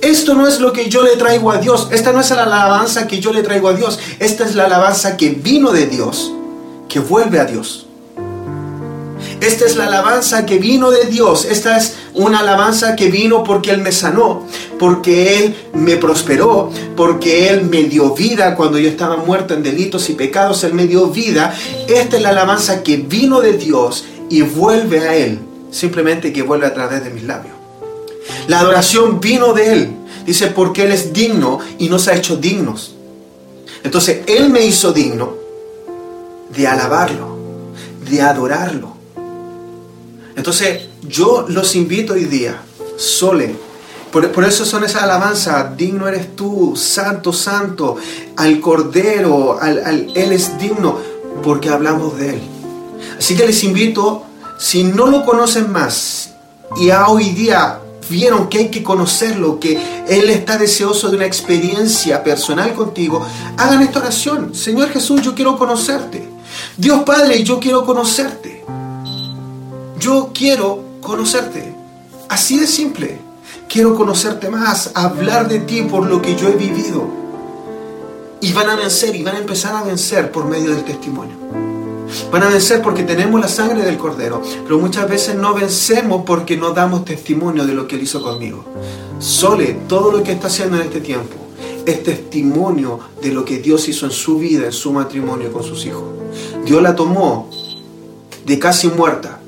[0.00, 1.88] Esto no es lo que yo le traigo a Dios.
[1.90, 3.98] Esta no es la alabanza que yo le traigo a Dios.
[4.18, 6.32] Esta es la alabanza que vino de Dios,
[6.88, 7.86] que vuelve a Dios.
[9.40, 11.44] Esta es la alabanza que vino de Dios.
[11.44, 14.46] Esta es una alabanza que vino porque Él me sanó,
[14.78, 20.08] porque Él me prosperó, porque Él me dio vida cuando yo estaba muerto en delitos
[20.08, 20.64] y pecados.
[20.64, 21.54] Él me dio vida.
[21.88, 25.38] Esta es la alabanza que vino de Dios y vuelve a Él.
[25.70, 27.59] Simplemente que vuelve a través de mis labios.
[28.48, 29.96] La adoración vino de Él.
[30.26, 32.94] Dice, porque Él es digno y nos ha hecho dignos.
[33.82, 35.34] Entonces, Él me hizo digno
[36.54, 37.36] de alabarlo,
[38.08, 38.96] de adorarlo.
[40.36, 42.62] Entonces, yo los invito hoy día,
[42.96, 43.54] Sole,
[44.10, 47.96] por, eso son esas alabanzas, digno eres tú, santo, santo,
[48.36, 50.98] al Cordero, al, Él es digno,
[51.44, 52.40] porque hablamos de Él.
[53.16, 54.24] Así que les invito,
[54.58, 56.30] si no lo conocen más
[56.76, 57.79] y a hoy día
[58.10, 63.24] vieron que hay que conocerlo, que Él está deseoso de una experiencia personal contigo,
[63.56, 64.54] hagan esta oración.
[64.54, 66.28] Señor Jesús, yo quiero conocerte.
[66.76, 68.60] Dios Padre, yo quiero conocerte
[70.00, 71.74] yo quiero conocerte.
[72.28, 73.20] Así de simple.
[73.68, 77.06] Quiero conocerte más, hablar de ti por lo que yo he vivido.
[78.40, 81.69] Y van a vencer y van a empezar a vencer por medio del testimonio.
[82.30, 86.56] Van a vencer porque tenemos la sangre del Cordero, pero muchas veces no vencemos porque
[86.56, 88.64] no damos testimonio de lo que Él hizo conmigo.
[89.18, 91.36] Sole, todo lo que está haciendo en este tiempo
[91.86, 95.84] es testimonio de lo que Dios hizo en su vida, en su matrimonio con sus
[95.86, 96.04] hijos.
[96.64, 97.48] Dios la tomó
[98.44, 99.40] de casi muerta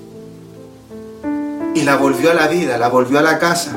[1.74, 3.76] y la volvió a la vida, la volvió a la casa.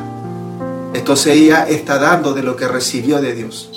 [0.94, 3.70] Entonces ella está dando de lo que recibió de Dios.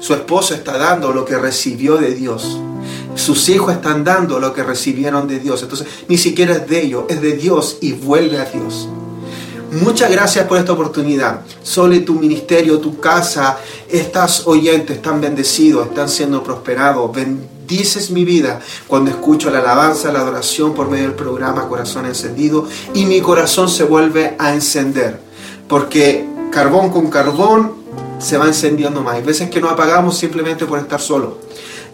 [0.00, 2.58] Su esposo está dando lo que recibió de Dios.
[3.14, 5.62] Sus hijos están dando lo que recibieron de Dios.
[5.62, 8.88] Entonces ni siquiera es de ellos, es de Dios y vuelve a Dios.
[9.72, 11.40] Muchas gracias por esta oportunidad.
[11.62, 13.58] Sole tu ministerio, tu casa,
[13.88, 17.10] estas oyentes están bendecidos, están siendo prosperados.
[17.10, 22.68] Bendices mi vida cuando escucho la alabanza, la adoración por medio del programa Corazón Encendido
[22.92, 25.18] y mi corazón se vuelve a encender.
[25.68, 27.72] Porque carbón con carbón
[28.18, 29.14] se va encendiendo más.
[29.14, 31.32] Hay veces que no apagamos simplemente por estar solos.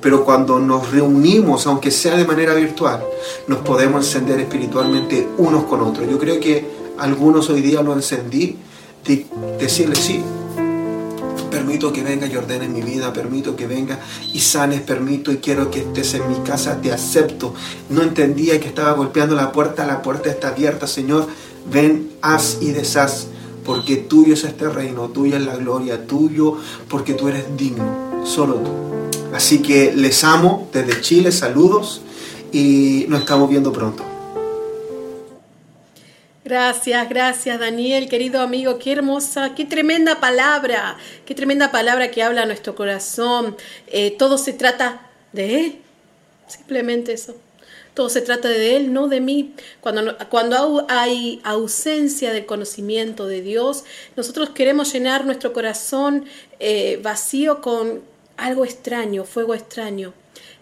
[0.01, 3.03] Pero cuando nos reunimos, aunque sea de manera virtual,
[3.47, 6.09] nos podemos encender espiritualmente unos con otros.
[6.09, 6.65] Yo creo que
[6.99, 8.57] algunos hoy día lo encendí,
[9.05, 9.27] de
[9.59, 10.23] decirle sí,
[11.51, 13.99] permito que venga y ordene mi vida, permito que venga
[14.33, 17.55] y sanes, permito y quiero que estés en mi casa, te acepto.
[17.89, 21.27] No entendía que estaba golpeando la puerta, la puerta está abierta, Señor,
[21.71, 23.27] ven, haz y deshaz,
[23.65, 26.57] porque tuyo es este reino, tuya es la gloria, tuyo,
[26.89, 27.85] porque tú eres digno,
[28.25, 28.71] solo tú.
[29.33, 32.01] Así que les amo desde Chile, saludos
[32.53, 34.05] y nos estamos viendo pronto.
[36.45, 42.47] Gracias, gracias Daniel, querido amigo, qué hermosa, qué tremenda palabra, qué tremenda palabra que habla
[42.47, 43.55] nuestro corazón.
[43.89, 45.03] Eh, todo se trata
[45.33, 45.79] de Él,
[46.47, 47.37] simplemente eso.
[47.93, 49.53] Todo se trata de Él, no de mí.
[49.81, 53.85] Cuando, cuando hay ausencia del conocimiento de Dios,
[54.17, 56.25] nosotros queremos llenar nuestro corazón
[56.61, 58.01] eh, vacío con
[58.39, 60.15] algo extraño, fuego extraño.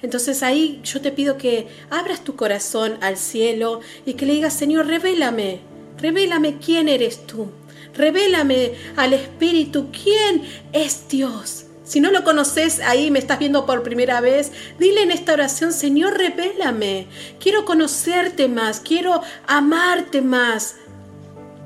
[0.03, 4.55] Entonces ahí yo te pido que abras tu corazón al cielo y que le digas,
[4.55, 5.61] Señor, revélame,
[5.99, 7.49] revélame quién eres tú.
[7.95, 11.67] Revélame al Espíritu quién es Dios.
[11.85, 15.73] Si no lo conoces ahí, me estás viendo por primera vez, dile en esta oración,
[15.73, 17.07] Señor, revélame.
[17.39, 20.75] Quiero conocerte más, quiero amarte más.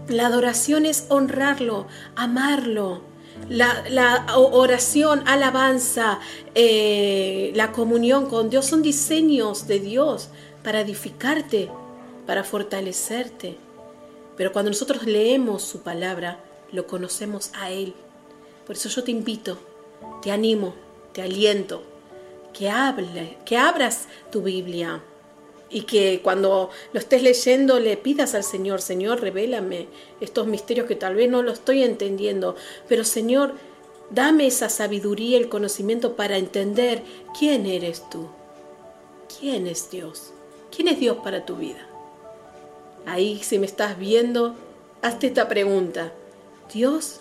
[0.08, 1.86] La adoración es honrarlo,
[2.16, 3.09] amarlo.
[3.50, 6.20] La, oración, alabanza,
[6.54, 10.28] eh, la comunión con Dios son diseños de Dios
[10.62, 11.68] para edificarte,
[12.28, 13.56] para fortalecerte.
[14.36, 16.38] Pero cuando nosotros leemos su palabra,
[16.70, 17.92] lo conocemos a Él.
[18.66, 19.58] Por eso yo te invito,
[20.22, 20.72] te animo,
[21.12, 21.82] te aliento,
[22.54, 25.02] que hable, que abras tu Biblia
[25.70, 29.86] y que cuando lo estés leyendo le pidas al Señor, Señor, revélame
[30.20, 32.56] estos misterios que tal vez no lo estoy entendiendo,
[32.88, 33.54] pero Señor,
[34.10, 37.02] dame esa sabiduría, el conocimiento para entender
[37.38, 38.28] quién eres tú,
[39.38, 40.32] quién es Dios,
[40.74, 41.86] quién es Dios para tu vida.
[43.06, 44.56] Ahí si me estás viendo,
[45.02, 46.12] hazte esta pregunta.
[46.72, 47.20] Dios,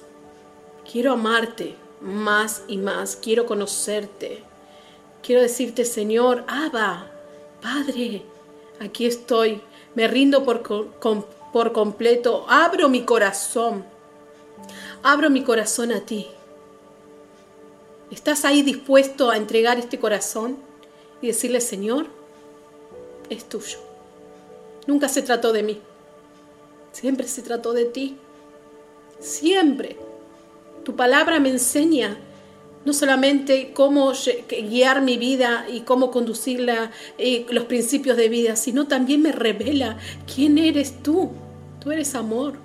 [0.92, 4.44] quiero amarte más y más, quiero conocerte.
[5.22, 7.12] Quiero decirte, Señor, Abba,
[7.62, 8.24] Padre,
[8.80, 9.62] aquí estoy,
[9.96, 10.64] me rindo por,
[11.54, 13.84] por completo, abro mi corazón,
[15.04, 16.28] abro mi corazón a ti.
[18.12, 20.58] ¿Estás ahí dispuesto a entregar este corazón
[21.22, 22.08] y decirle, Señor,
[23.30, 23.78] es tuyo?
[24.88, 25.82] Nunca se trató de mí.
[26.92, 28.18] Siempre se trató de ti.
[29.20, 29.98] Siempre.
[30.84, 32.18] Tu palabra me enseña
[32.90, 34.14] no solamente cómo
[34.50, 40.00] guiar mi vida y cómo conducirla, y los principios de vida, sino también me revela
[40.34, 41.30] quién eres tú.
[41.80, 42.56] Tú eres amor.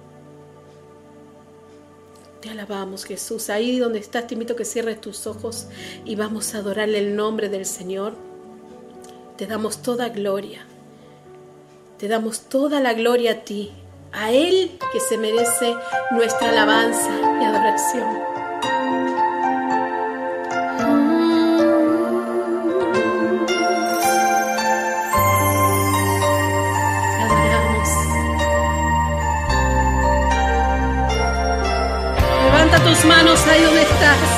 [2.41, 3.51] Te alabamos, Jesús.
[3.51, 5.67] Ahí donde estás, te invito a que cierres tus ojos
[6.07, 8.15] y vamos a adorarle el nombre del Señor.
[9.37, 10.65] Te damos toda gloria.
[11.99, 13.73] Te damos toda la gloria a ti,
[14.11, 15.75] a Él que se merece
[16.13, 17.11] nuestra alabanza
[17.43, 18.34] y adoración.
[32.95, 34.34] Tus manos ahí donde estás.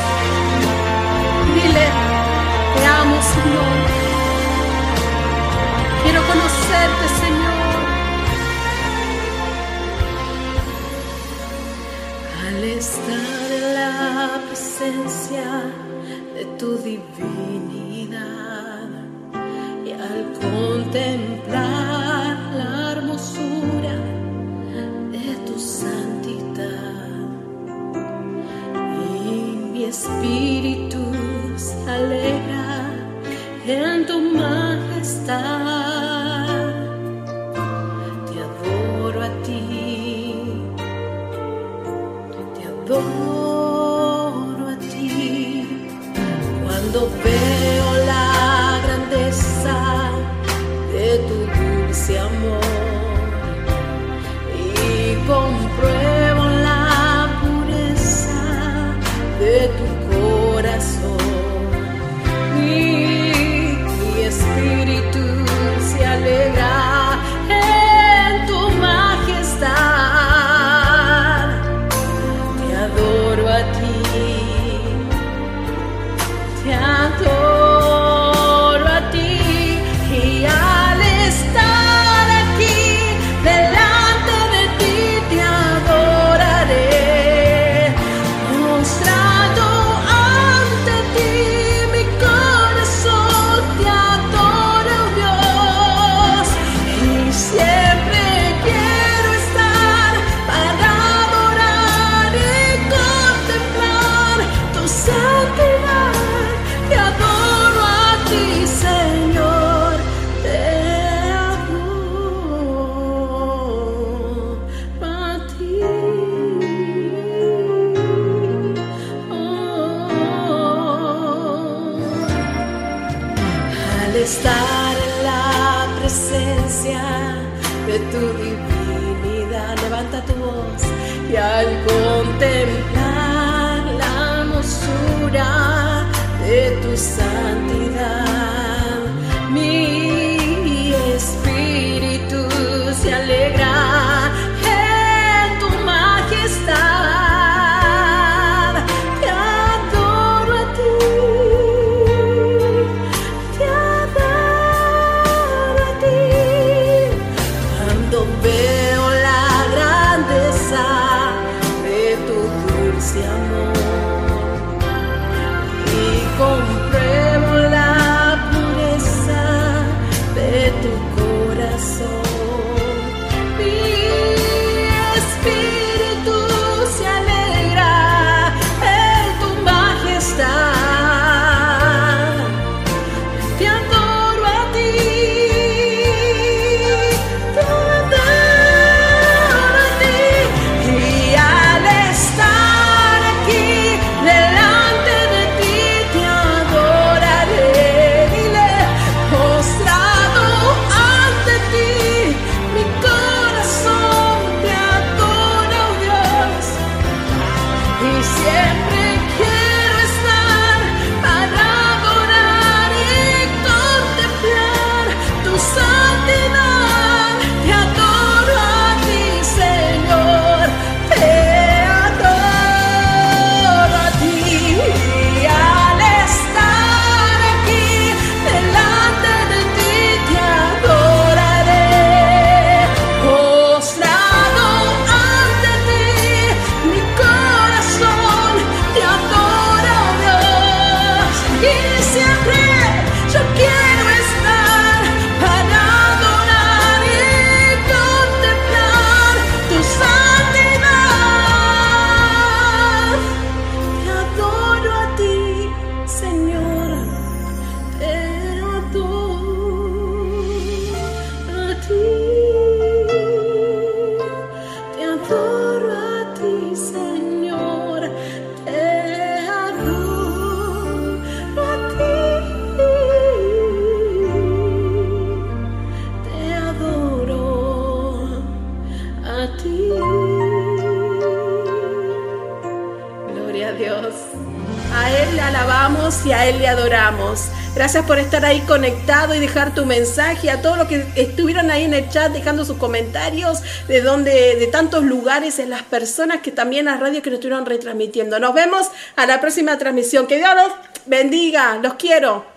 [288.05, 291.95] Por estar ahí conectado y dejar tu mensaje a todos los que estuvieron ahí en
[291.95, 296.85] el chat dejando sus comentarios de donde, de tantos lugares, en las personas que también
[296.85, 298.39] las radios que nos estuvieron retransmitiendo.
[298.39, 300.27] Nos vemos a la próxima transmisión.
[300.27, 300.73] Que Dios los
[301.07, 301.79] bendiga.
[301.83, 302.56] Los quiero.